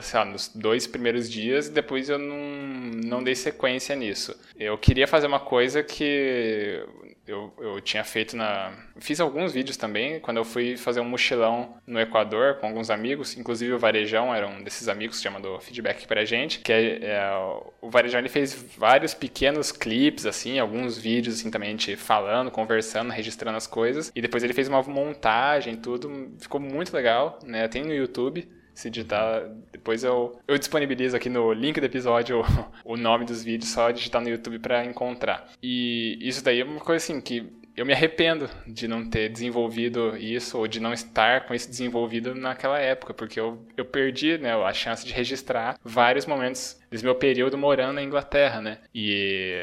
sei 0.00 0.18
lá, 0.18 0.24
nos 0.24 0.48
dois 0.48 0.86
primeiros 0.86 1.30
dias, 1.30 1.66
e 1.66 1.70
depois 1.70 2.08
eu 2.08 2.18
não, 2.18 2.38
não 3.04 3.22
dei 3.22 3.34
sequência 3.34 3.94
nisso. 3.94 4.34
Eu 4.58 4.78
queria 4.78 5.06
fazer 5.06 5.26
uma 5.26 5.38
coisa 5.38 5.82
que 5.82 6.82
eu, 7.26 7.52
eu 7.58 7.80
tinha 7.80 8.02
feito 8.02 8.36
na. 8.36 8.72
Fiz 8.98 9.20
alguns 9.20 9.52
vídeos 9.52 9.76
também, 9.76 10.18
quando 10.20 10.38
eu 10.38 10.44
fui 10.44 10.76
fazer 10.76 11.00
um 11.00 11.04
mochilão 11.04 11.76
no 11.86 12.00
Equador 12.00 12.56
com 12.56 12.66
alguns 12.66 12.90
amigos, 12.90 13.36
inclusive 13.36 13.72
o 13.72 13.78
Varejão 13.78 14.34
era 14.34 14.46
um 14.48 14.62
desses 14.62 14.88
amigos 14.88 15.20
que 15.20 15.30
mandou 15.30 15.60
feedback 15.60 16.06
pra 16.06 16.24
gente, 16.24 16.58
que 16.58 16.72
é, 16.72 16.98
é, 17.04 17.30
o 17.80 17.88
Varejão 17.88 18.20
ele 18.20 18.28
fez 18.28 18.54
vários 18.76 19.14
pequenos 19.14 19.70
clipes, 19.70 20.26
assim, 20.26 20.58
alguns 20.58 20.98
vídeos, 20.98 21.36
assim, 21.36 21.50
também 21.50 21.68
a 21.68 21.72
gente 21.72 21.96
falando, 21.96 22.50
conversando, 22.50 23.10
registrando 23.10 23.56
as 23.56 23.66
coisas, 23.66 24.10
e 24.14 24.20
depois 24.20 24.42
ele 24.42 24.52
fez 24.52 24.68
uma 24.68 24.82
montagem, 24.82 25.76
tudo, 25.76 26.32
ficou 26.40 26.60
muito 26.60 26.92
legal, 26.92 27.38
né? 27.44 27.68
Tem 27.68 27.82
no 27.82 27.94
YouTube 27.94 28.48
se 28.74 28.90
digitar, 28.90 29.48
depois 29.72 30.04
eu, 30.04 30.38
eu 30.46 30.58
disponibilizo 30.58 31.16
aqui 31.16 31.28
no 31.28 31.52
link 31.52 31.80
do 31.80 31.86
episódio 31.86 32.40
o, 32.40 32.44
o 32.94 32.96
nome 32.96 33.24
dos 33.24 33.42
vídeos, 33.42 33.70
só 33.70 33.90
digitar 33.90 34.22
no 34.22 34.28
YouTube 34.28 34.58
para 34.58 34.84
encontrar. 34.84 35.48
E 35.62 36.18
isso 36.20 36.42
daí 36.44 36.60
é 36.60 36.64
uma 36.64 36.80
coisa 36.80 37.04
assim 37.04 37.20
que 37.20 37.62
eu 37.76 37.86
me 37.86 37.92
arrependo 37.92 38.48
de 38.66 38.86
não 38.86 39.08
ter 39.08 39.28
desenvolvido 39.30 40.16
isso 40.16 40.58
ou 40.58 40.68
de 40.68 40.78
não 40.78 40.92
estar 40.92 41.46
com 41.46 41.54
isso 41.54 41.68
desenvolvido 41.68 42.34
naquela 42.34 42.78
época, 42.78 43.14
porque 43.14 43.40
eu, 43.40 43.66
eu 43.76 43.84
perdi 43.84 44.36
né, 44.38 44.52
a 44.52 44.72
chance 44.72 45.04
de 45.04 45.12
registrar 45.12 45.78
vários 45.82 46.26
momentos 46.26 46.78
desse 46.90 47.04
meu 47.04 47.14
período 47.14 47.56
morando 47.56 47.94
na 47.94 48.02
Inglaterra, 48.02 48.60
né? 48.60 48.78
E 48.94 49.54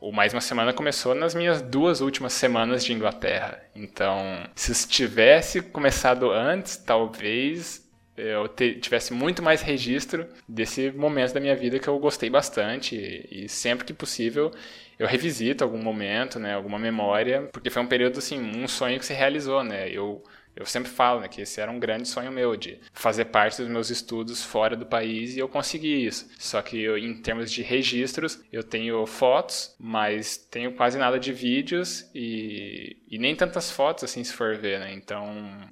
o 0.00 0.10
Mais 0.10 0.32
Uma 0.32 0.40
Semana 0.40 0.72
começou 0.72 1.14
nas 1.14 1.34
minhas 1.34 1.60
duas 1.60 2.00
últimas 2.00 2.32
semanas 2.32 2.84
de 2.84 2.92
Inglaterra. 2.92 3.60
Então, 3.74 4.18
se 4.54 4.88
tivesse 4.88 5.60
começado 5.60 6.30
antes, 6.30 6.76
talvez 6.78 7.86
eu 8.18 8.48
tivesse 8.48 9.12
muito 9.12 9.42
mais 9.42 9.62
registro 9.62 10.26
desse 10.48 10.90
momento 10.90 11.34
da 11.34 11.40
minha 11.40 11.56
vida 11.56 11.78
que 11.78 11.88
eu 11.88 11.98
gostei 11.98 12.28
bastante 12.28 12.96
e, 12.96 13.44
e 13.44 13.48
sempre 13.48 13.84
que 13.84 13.92
possível 13.92 14.50
eu 14.98 15.06
revisito 15.06 15.62
algum 15.62 15.80
momento, 15.82 16.38
né, 16.38 16.54
alguma 16.54 16.78
memória, 16.78 17.48
porque 17.52 17.70
foi 17.70 17.82
um 17.82 17.86
período 17.86 18.18
assim, 18.18 18.40
um 18.40 18.66
sonho 18.66 18.98
que 18.98 19.06
se 19.06 19.14
realizou, 19.14 19.62
né? 19.62 19.88
Eu 19.88 20.22
eu 20.58 20.66
sempre 20.66 20.90
falo 20.90 21.20
né, 21.20 21.28
que 21.28 21.42
esse 21.42 21.60
era 21.60 21.70
um 21.70 21.78
grande 21.78 22.08
sonho 22.08 22.32
meu 22.32 22.56
de 22.56 22.80
fazer 22.92 23.26
parte 23.26 23.62
dos 23.62 23.70
meus 23.70 23.90
estudos 23.90 24.42
fora 24.42 24.76
do 24.76 24.84
país 24.84 25.36
e 25.36 25.38
eu 25.38 25.48
consegui 25.48 26.04
isso. 26.04 26.28
Só 26.36 26.60
que 26.60 26.82
eu, 26.82 26.98
em 26.98 27.22
termos 27.22 27.52
de 27.52 27.62
registros, 27.62 28.42
eu 28.52 28.64
tenho 28.64 29.06
fotos, 29.06 29.76
mas 29.78 30.36
tenho 30.36 30.72
quase 30.72 30.98
nada 30.98 31.18
de 31.18 31.32
vídeos 31.32 32.10
e, 32.12 32.96
e 33.08 33.18
nem 33.18 33.36
tantas 33.36 33.70
fotos 33.70 34.02
assim 34.02 34.24
se 34.24 34.32
for 34.32 34.56
ver, 34.56 34.80
né? 34.80 34.92
Então 34.92 35.24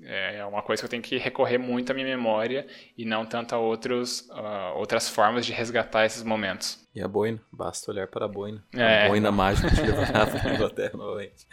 é, 0.04 0.36
é 0.36 0.44
uma 0.44 0.62
coisa 0.62 0.82
que 0.82 0.86
eu 0.86 0.90
tenho 0.90 1.02
que 1.02 1.18
recorrer 1.18 1.58
muito 1.58 1.90
à 1.90 1.94
minha 1.94 2.06
memória 2.06 2.64
e 2.96 3.04
não 3.04 3.26
tanto 3.26 3.56
a 3.56 3.58
outros, 3.58 4.20
uh, 4.30 4.76
outras 4.76 5.08
formas 5.08 5.44
de 5.44 5.52
resgatar 5.52 6.06
esses 6.06 6.22
momentos. 6.22 6.85
E 6.96 7.02
a 7.02 7.06
boina, 7.06 7.38
basta 7.52 7.90
olhar 7.90 8.06
para 8.06 8.24
a 8.24 8.28
boina. 8.28 8.64
É. 8.74 9.04
A 9.04 9.08
boina 9.08 9.30
mágica 9.30 9.68
te 9.68 9.82
levará 9.82 10.26
para 10.26 10.50
a 10.50 10.54
Inglaterra 10.54 10.92
novamente. 10.94 11.46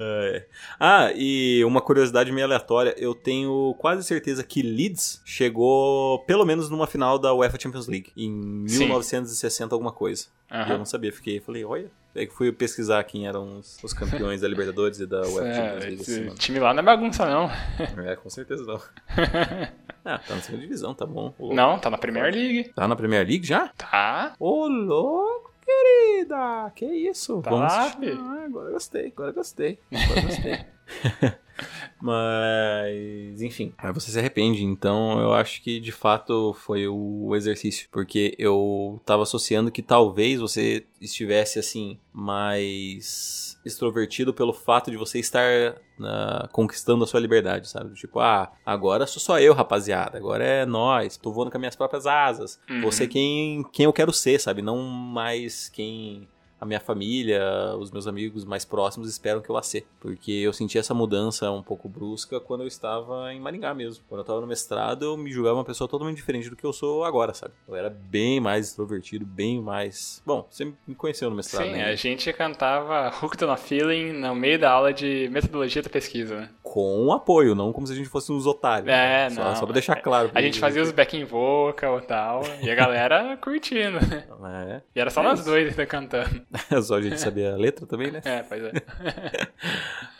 É. 0.00 0.46
Ah, 0.80 1.12
e 1.14 1.62
uma 1.66 1.82
curiosidade 1.82 2.32
meio 2.32 2.46
aleatória, 2.46 2.94
eu 2.96 3.14
tenho 3.14 3.76
quase 3.78 4.02
certeza 4.02 4.42
que 4.42 4.62
Leeds 4.62 5.20
chegou 5.22 6.20
pelo 6.20 6.46
menos 6.46 6.70
numa 6.70 6.86
final 6.86 7.18
da 7.18 7.34
UEFA 7.34 7.60
Champions 7.60 7.86
League, 7.86 8.10
em 8.16 8.30
1960 8.30 9.50
Sim. 9.50 9.74
alguma 9.74 9.92
coisa. 9.92 10.28
Uhum. 10.50 10.72
eu 10.72 10.78
não 10.78 10.86
sabia, 10.86 11.12
fiquei, 11.12 11.38
falei, 11.40 11.62
olha, 11.62 11.90
é 12.14 12.24
que 12.26 12.34
fui 12.34 12.50
pesquisar 12.50 13.04
quem 13.04 13.28
eram 13.28 13.58
os, 13.58 13.78
os 13.84 13.92
campeões 13.92 14.40
da 14.40 14.48
Libertadores 14.48 14.98
e 14.98 15.06
da 15.06 15.20
UEFA 15.28 15.46
é, 15.46 15.54
Champions 15.54 15.84
League. 15.84 16.00
Esse 16.00 16.34
time 16.36 16.58
lá 16.58 16.72
não 16.72 16.80
é 16.80 16.82
bagunça, 16.82 17.26
não. 17.28 17.50
É, 18.04 18.16
com 18.16 18.30
certeza 18.30 18.64
não. 18.64 18.80
ah, 20.04 20.18
tá 20.18 20.34
na 20.34 20.40
segunda 20.40 20.62
divisão, 20.62 20.94
tá 20.94 21.06
bom. 21.06 21.34
Não, 21.38 21.78
tá 21.78 21.90
na 21.90 21.98
Premier 21.98 22.32
League. 22.32 22.72
Tá 22.74 22.86
na 22.88 22.96
Premier 22.96 23.26
League 23.26 23.46
já? 23.46 23.68
Tá. 23.68 24.34
Ô, 24.38 24.66
louco! 24.66 25.50
querido. 25.70 26.10
vida! 26.20 26.72
Que 26.74 26.86
isso? 26.86 27.40
Tá 27.42 27.50
lá, 27.50 27.90
fi. 27.90 28.10
Ah, 28.10 28.44
agora 28.44 28.70
gostei, 28.70 29.06
agora 29.06 29.32
gostei. 29.32 29.78
Agora 29.92 30.20
gostei. 30.22 30.58
Mas, 32.00 33.42
enfim, 33.42 33.74
aí 33.76 33.92
você 33.92 34.10
se 34.10 34.18
arrepende. 34.18 34.64
Então, 34.64 35.20
eu 35.20 35.32
acho 35.34 35.62
que 35.62 35.78
de 35.78 35.92
fato 35.92 36.54
foi 36.54 36.88
o 36.88 37.34
exercício. 37.36 37.86
Porque 37.92 38.34
eu 38.38 39.00
tava 39.04 39.22
associando 39.22 39.70
que 39.70 39.82
talvez 39.82 40.40
você 40.40 40.86
estivesse 41.00 41.58
assim, 41.58 41.98
mais 42.12 43.49
extrovertido 43.64 44.32
pelo 44.32 44.52
fato 44.52 44.90
de 44.90 44.96
você 44.96 45.18
estar 45.18 45.76
ah, 46.02 46.48
conquistando 46.52 47.04
a 47.04 47.06
sua 47.06 47.20
liberdade, 47.20 47.68
sabe? 47.68 47.94
Tipo, 47.94 48.20
ah, 48.20 48.52
agora 48.64 49.06
sou 49.06 49.20
só 49.20 49.38
eu, 49.38 49.52
rapaziada. 49.54 50.18
Agora 50.18 50.44
é 50.44 50.66
nós. 50.66 51.16
Tô 51.16 51.32
voando 51.32 51.50
com 51.50 51.56
as 51.56 51.60
minhas 51.60 51.76
próprias 51.76 52.06
asas. 52.06 52.60
Uhum. 52.68 52.90
Ser 52.90 53.08
quem, 53.08 53.62
quem 53.72 53.84
eu 53.84 53.92
quero 53.92 54.12
ser, 54.12 54.40
sabe? 54.40 54.62
Não 54.62 54.78
mais 54.78 55.68
quem 55.68 56.28
a 56.60 56.66
minha 56.66 56.80
família, 56.80 57.42
os 57.78 57.90
meus 57.90 58.06
amigos 58.06 58.44
mais 58.44 58.64
próximos 58.64 59.08
esperam 59.08 59.40
que 59.40 59.50
eu 59.50 59.54
vá 59.54 59.62
ser. 59.62 59.86
Porque 59.98 60.30
eu 60.32 60.52
senti 60.52 60.78
essa 60.78 60.92
mudança 60.92 61.50
um 61.50 61.62
pouco 61.62 61.88
brusca 61.88 62.38
quando 62.40 62.62
eu 62.62 62.66
estava 62.66 63.32
em 63.32 63.40
Maringá 63.40 63.72
mesmo. 63.72 64.04
Quando 64.08 64.20
eu 64.20 64.22
estava 64.22 64.40
no 64.40 64.46
mestrado, 64.46 65.04
eu 65.04 65.16
me 65.16 65.30
julgava 65.32 65.56
uma 65.56 65.64
pessoa 65.64 65.88
totalmente 65.88 66.16
diferente 66.16 66.50
do 66.50 66.56
que 66.56 66.64
eu 66.64 66.72
sou 66.72 67.04
agora, 67.04 67.32
sabe? 67.32 67.54
Eu 67.66 67.74
era 67.74 67.88
bem 67.88 68.40
mais 68.40 68.68
extrovertido, 68.68 69.24
bem 69.24 69.60
mais. 69.60 70.22
Bom, 70.26 70.46
você 70.50 70.64
me 70.86 70.94
conheceu 70.94 71.30
no 71.30 71.36
mestrado, 71.36 71.64
Sim, 71.64 71.72
né? 71.72 71.84
a 71.84 71.94
gente 71.94 72.32
cantava 72.32 73.08
Hooked 73.22 73.44
on 73.44 73.50
a 73.50 73.56
Feeling 73.56 74.12
no 74.12 74.34
meio 74.34 74.58
da 74.58 74.70
aula 74.70 74.92
de 74.92 75.28
metodologia 75.30 75.82
da 75.82 75.88
pesquisa, 75.90 76.36
né? 76.40 76.50
Com 76.62 77.12
apoio, 77.12 77.54
não 77.54 77.72
como 77.72 77.86
se 77.86 77.92
a 77.92 77.96
gente 77.96 78.08
fosse 78.08 78.30
uns 78.30 78.46
otários. 78.46 78.88
É, 78.88 79.28
né? 79.28 79.30
só, 79.30 79.44
não. 79.44 79.56
só 79.56 79.64
pra 79.64 79.72
deixar 79.72 79.96
claro. 79.96 80.30
A 80.34 80.42
gente 80.42 80.58
fazia 80.60 80.82
os 80.82 80.92
backing 80.92 81.24
vocal 81.24 81.98
e 81.98 82.02
tal, 82.02 82.42
e 82.62 82.70
a 82.70 82.74
galera 82.74 83.36
curtindo. 83.42 83.98
É. 83.98 84.82
E 84.94 85.00
era 85.00 85.10
só 85.10 85.20
É 85.20 85.24
nós 85.24 85.40
isso. 85.40 85.48
dois 85.48 85.68
ainda 85.70 85.86
cantando. 85.86 86.42
Só 86.82 86.96
a 86.96 87.02
gente 87.02 87.20
sabia 87.20 87.52
a 87.52 87.56
letra 87.56 87.86
também, 87.86 88.10
né? 88.10 88.20
É, 88.24 88.42
pois 88.42 88.62
é. 88.62 88.72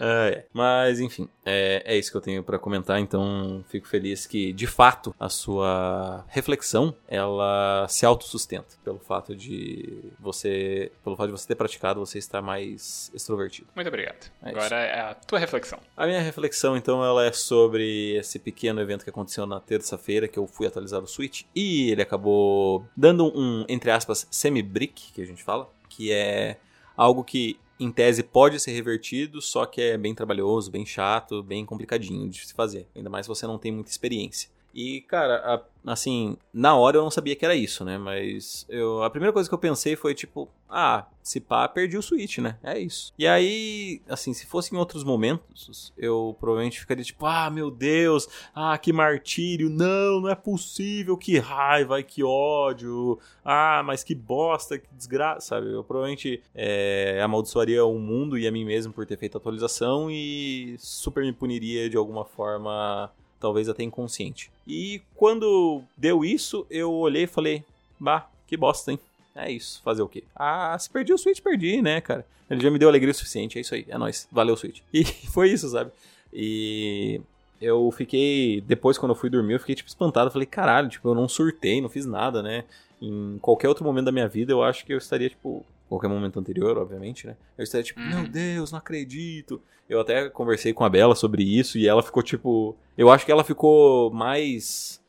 Ah, 0.03 0.29
é. 0.29 0.47
Mas, 0.51 0.99
enfim, 0.99 1.29
é, 1.45 1.83
é 1.85 1.99
isso 1.99 2.11
que 2.11 2.17
eu 2.17 2.23
tenho 2.23 2.43
pra 2.43 2.59
comentar. 2.59 2.99
Então, 2.99 3.63
fico 3.69 3.87
feliz 3.87 4.27
que, 4.27 4.51
de 4.51 4.67
fato, 4.67 5.15
a 5.21 5.29
sua 5.29 6.25
reflexão 6.29 6.97
ela 7.07 7.87
se 7.87 8.07
autossustenta 8.07 8.77
pelo 8.83 8.99
fato 8.99 9.37
de 9.37 10.11
você, 10.19 10.91
pelo 11.05 11.17
fato 11.17 11.27
de 11.27 11.33
você 11.33 11.49
ter 11.49 11.55
praticado, 11.55 12.01
você 12.01 12.17
estar 12.17 12.41
mais 12.41 13.11
extrovertido. 13.13 13.69
Muito 13.77 13.89
obrigado. 13.89 14.31
É 14.43 14.49
Agora 14.49 14.77
é 14.77 15.01
a 15.01 15.15
tua 15.15 15.39
reflexão. 15.39 15.79
A 15.95 16.07
minha 16.07 16.23
reflexão, 16.23 16.79
então, 16.79 17.05
ela 17.05 17.27
é 17.27 17.33
sobre 17.33 18.17
esse 18.17 18.39
pequeno 18.39 18.81
evento 18.81 19.05
que 19.05 19.11
aconteceu 19.11 19.45
na 19.45 19.61
terça-feira, 19.61 20.27
que 20.27 20.39
eu 20.39 20.47
fui 20.47 20.67
atualizar 20.67 21.03
o 21.03 21.07
Switch, 21.07 21.43
e 21.55 21.91
ele 21.91 22.01
acabou 22.01 22.87
dando 22.97 23.27
um, 23.39 23.67
entre 23.69 23.91
aspas, 23.91 24.27
semi-brick, 24.31 25.13
que 25.13 25.21
a 25.21 25.27
gente 25.27 25.45
fala, 25.45 25.71
que 26.01 26.11
é 26.11 26.57
algo 26.97 27.23
que, 27.23 27.61
em 27.79 27.93
tese, 27.93 28.23
pode 28.23 28.59
ser 28.59 28.73
revertido, 28.73 29.43
só 29.43 29.67
que 29.67 29.83
é 29.83 29.99
bem 29.99 30.15
trabalhoso, 30.15 30.71
bem 30.71 30.87
chato, 30.87 31.43
bem 31.43 31.67
complicadinho 31.67 32.27
de 32.27 32.47
se 32.47 32.55
fazer, 32.55 32.89
ainda 32.97 33.11
mais 33.11 33.27
se 33.27 33.29
você 33.29 33.47
não 33.47 33.59
tem 33.59 33.71
muita 33.71 33.91
experiência. 33.91 34.49
E, 34.75 35.01
cara, 35.03 35.37
a- 35.85 35.93
assim, 35.93 36.37
na 36.53 36.77
hora 36.77 36.97
eu 36.97 37.03
não 37.03 37.11
sabia 37.11 37.35
que 37.35 37.45
era 37.45 37.55
isso, 37.55 37.85
né? 37.85 37.99
Mas 37.99 38.67
eu, 38.69 39.03
a 39.03 39.11
primeira 39.11 39.33
coisa 39.33 39.49
que 39.49 39.55
eu 39.55 39.59
pensei 39.59 39.97
foi 39.97 40.15
tipo, 40.15 40.49
ah, 40.69 41.07
se 41.23 41.41
pá, 41.41 41.67
perdi 41.69 41.97
o 41.99 42.03
Switch, 42.03 42.39
né? 42.39 42.57
É 42.63 42.79
isso. 42.79 43.13
E 43.19 43.27
aí, 43.27 44.01
assim, 44.09 44.33
se 44.33 44.47
fosse 44.47 44.75
em 44.75 44.79
outros 44.79 45.03
momentos, 45.03 45.93
eu 45.99 46.37
provavelmente 46.39 46.79
ficaria 46.79 47.03
tipo, 47.05 47.27
ah, 47.27 47.51
meu 47.51 47.71
Deus, 47.71 48.29
ah, 48.55 48.77
que 48.79 48.93
martírio, 48.93 49.69
não, 49.69 50.21
não 50.21 50.29
é 50.29 50.35
possível, 50.35 51.17
que 51.17 51.39
raiva, 51.39 52.01
que 52.03 52.23
ódio, 52.23 53.19
ah, 53.45 53.83
mas 53.85 54.05
que 54.05 54.15
bosta, 54.15 54.79
que 54.79 54.87
desgraça, 54.95 55.49
sabe? 55.49 55.73
Eu 55.73 55.83
provavelmente 55.83 56.43
é, 56.55 57.21
amaldiçoaria 57.23 57.85
o 57.85 57.99
mundo 57.99 58.39
e 58.39 58.47
a 58.47 58.53
mim 58.53 58.65
mesmo 58.65 58.93
por 58.93 59.05
ter 59.05 59.17
feito 59.19 59.37
a 59.37 59.39
atualização 59.39 60.09
e 60.11 60.77
super 60.79 61.25
me 61.25 61.33
puniria 61.33 61.91
de 61.91 61.97
alguma 61.97 62.25
forma 62.25 63.11
talvez 63.41 63.69
até 63.69 63.83
inconsciente. 63.83 64.51
E 64.67 65.01
quando 65.17 65.83
deu 65.97 66.25
isso, 66.25 66.67
eu 66.71 66.93
olhei 66.93 67.25
e 67.25 67.27
falei, 67.27 67.65
bah, 67.99 68.29
que 68.47 68.57
bosta, 68.57 68.93
hein? 68.93 68.99
É 69.35 69.51
isso, 69.51 69.81
fazer 69.83 70.03
o 70.03 70.09
quê? 70.09 70.23
Ah, 70.37 70.77
se 70.79 70.91
perdi 70.91 71.13
o 71.13 71.19
Switch, 71.19 71.41
perdi, 71.41 71.81
né, 71.81 72.01
cara? 72.01 72.27
Ele 72.51 72.61
já 72.61 72.71
me 72.71 72.79
deu 72.79 72.89
alegria 72.89 73.13
o 73.13 73.15
suficiente, 73.15 73.59
é 73.59 73.61
isso 73.61 73.75
aí, 73.75 73.87
é 73.89 73.97
nóis, 73.97 74.29
valeu 74.31 74.57
Switch. 74.57 74.81
E 74.93 75.05
foi 75.05 75.51
isso, 75.51 75.69
sabe? 75.69 75.91
E 76.33 77.21
eu 77.61 77.91
fiquei, 77.91 78.61
depois 78.63 78.97
quando 78.99 79.11
eu 79.13 79.17
fui 79.17 79.29
dormir, 79.31 79.55
eu 79.55 79.61
fiquei 79.61 79.75
tipo 79.75 79.89
espantado, 79.89 80.31
falei, 80.31 80.47
caralho, 80.47 80.89
tipo, 80.89 81.09
eu 81.09 81.15
não 81.15 81.29
surtei, 81.29 81.81
não 81.81 81.89
fiz 81.89 82.07
nada, 82.07 82.43
né? 82.43 82.65
Em 83.01 83.39
qualquer 83.41 83.69
outro 83.69 83.85
momento 83.85 84.07
da 84.07 84.13
minha 84.13 84.29
vida, 84.29 84.53
eu 84.53 84.63
acho 84.63 84.85
que 84.85 84.93
eu 84.93 84.99
estaria, 84.99 85.29
tipo, 85.29 85.65
qualquer 85.89 86.09
momento 86.09 86.39
anterior, 86.39 86.79
obviamente, 86.79 87.27
né? 87.27 87.37
Eu 87.59 87.65
estaria 87.65 87.85
tipo, 87.85 88.01
Uhum. 88.01 88.09
meu 88.09 88.27
Deus, 88.29 88.71
não 88.71 88.79
acredito. 88.79 89.61
Eu 89.89 90.01
até 90.01 90.29
conversei 90.29 90.73
com 90.73 90.85
a 90.85 90.89
Bela 90.89 91.17
sobre 91.17 91.43
isso 91.43 91.77
e 91.77 91.89
ela 91.89 92.03
ficou 92.03 92.23
tipo. 92.23 92.77
Eu 92.97 93.11
acho 93.11 93.27
que 93.27 93.33
ela 93.33 93.43
ficou 93.43 94.11
mais. 94.13 95.00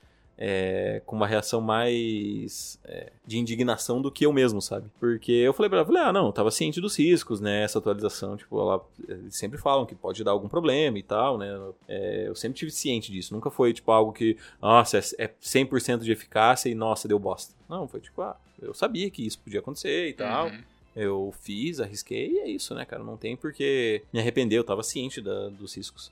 É, 0.44 1.04
com 1.06 1.16
uma 1.16 1.28
reação 1.28 1.62
mais 1.62 2.80
é, 2.84 3.12
de 3.28 3.38
indignação 3.38 4.02
do 4.02 4.12
que 4.12 4.26
eu 4.26 4.34
mesmo, 4.34 4.60
sabe? 4.60 4.90
Porque 5.00 5.32
eu 5.32 5.54
falei 5.54 5.70
pra 5.70 5.78
ela, 5.78 5.86
falei, 5.86 6.02
ah, 6.02 6.12
não, 6.12 6.26
eu 6.26 6.32
tava 6.32 6.50
ciente 6.50 6.82
dos 6.82 6.98
riscos, 6.98 7.40
né? 7.40 7.62
Essa 7.62 7.78
atualização, 7.78 8.36
tipo, 8.36 8.60
ela, 8.60 8.84
eles 9.08 9.36
sempre 9.36 9.60
falam 9.60 9.86
que 9.86 9.94
pode 9.94 10.24
dar 10.24 10.32
algum 10.32 10.48
problema 10.50 10.98
e 10.98 11.04
tal, 11.04 11.38
né? 11.38 11.48
É, 11.88 12.28
eu 12.28 12.34
sempre 12.34 12.58
tive 12.58 12.72
ciente 12.72 13.12
disso. 13.12 13.36
Nunca 13.36 13.52
foi, 13.52 13.72
tipo, 13.72 13.92
algo 13.92 14.12
que, 14.12 14.36
nossa, 14.60 14.98
é 14.98 15.02
é 15.20 15.28
100% 15.40 16.00
de 16.00 16.12
eficácia 16.12 16.70
e, 16.70 16.74
nossa, 16.74 17.08
deu 17.08 17.20
bosta. 17.20 17.54
Não, 17.70 17.88
foi 17.88 18.00
tipo, 18.00 18.20
ah, 18.24 18.36
eu 18.60 18.74
sabia 18.74 19.12
que 19.12 19.24
isso 19.24 19.38
podia 19.38 19.60
acontecer 19.60 20.10
e 20.10 20.14
tal. 20.14 20.48
Uhum. 20.48 20.62
Eu 20.96 21.34
fiz, 21.40 21.80
arrisquei 21.80 22.32
e 22.32 22.40
é 22.40 22.50
isso, 22.50 22.74
né, 22.74 22.84
cara? 22.84 23.04
Não 23.04 23.16
tem 23.16 23.36
por 23.38 23.54
que 23.54 24.02
me 24.12 24.20
arrepender, 24.20 24.58
eu 24.58 24.64
tava 24.64 24.82
ciente 24.82 25.22
da- 25.22 25.50
dos 25.50 25.78
riscos. 25.78 26.12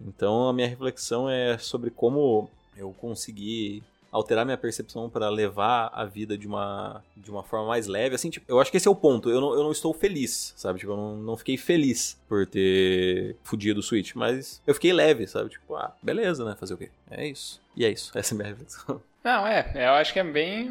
Então 0.00 0.48
a 0.48 0.52
minha 0.54 0.66
reflexão 0.66 1.28
é 1.28 1.58
sobre 1.58 1.90
como 1.90 2.48
eu 2.76 2.92
consegui 2.92 3.82
alterar 4.10 4.44
minha 4.44 4.56
percepção 4.56 5.10
para 5.10 5.28
levar 5.28 5.90
a 5.92 6.04
vida 6.04 6.38
de 6.38 6.46
uma, 6.46 7.04
de 7.16 7.30
uma 7.30 7.42
forma 7.42 7.66
mais 7.66 7.86
leve. 7.86 8.14
Assim, 8.14 8.30
tipo, 8.30 8.46
eu 8.48 8.58
acho 8.60 8.70
que 8.70 8.76
esse 8.76 8.88
é 8.88 8.90
o 8.90 8.96
ponto. 8.96 9.28
Eu 9.28 9.40
não, 9.40 9.54
eu 9.54 9.62
não 9.62 9.72
estou 9.72 9.92
feliz, 9.92 10.54
sabe? 10.56 10.78
Tipo, 10.78 10.92
eu 10.92 10.96
não, 10.96 11.16
não 11.16 11.36
fiquei 11.36 11.56
feliz 11.56 12.18
por 12.28 12.46
ter 12.46 13.36
fudido 13.42 13.80
o 13.80 13.82
Switch, 13.82 14.14
mas 14.14 14.62
eu 14.66 14.74
fiquei 14.74 14.92
leve, 14.92 15.26
sabe? 15.26 15.50
Tipo, 15.50 15.76
ah, 15.76 15.94
beleza, 16.02 16.44
né? 16.44 16.56
Fazer 16.58 16.74
o 16.74 16.78
quê? 16.78 16.90
É 17.10 17.26
isso. 17.26 17.60
E 17.76 17.84
é 17.84 17.90
isso. 17.90 18.10
Essa 18.16 18.32
é 18.32 18.34
a 18.34 18.38
minha 18.38 18.48
reflexão. 18.48 19.02
Não, 19.22 19.46
é, 19.46 19.72
eu 19.74 19.92
acho 19.92 20.12
que 20.12 20.20
é 20.20 20.24
bem. 20.24 20.70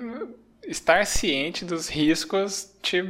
Estar 0.64 1.06
ciente 1.06 1.64
dos 1.64 1.88
riscos 1.88 2.74
te, 2.82 3.04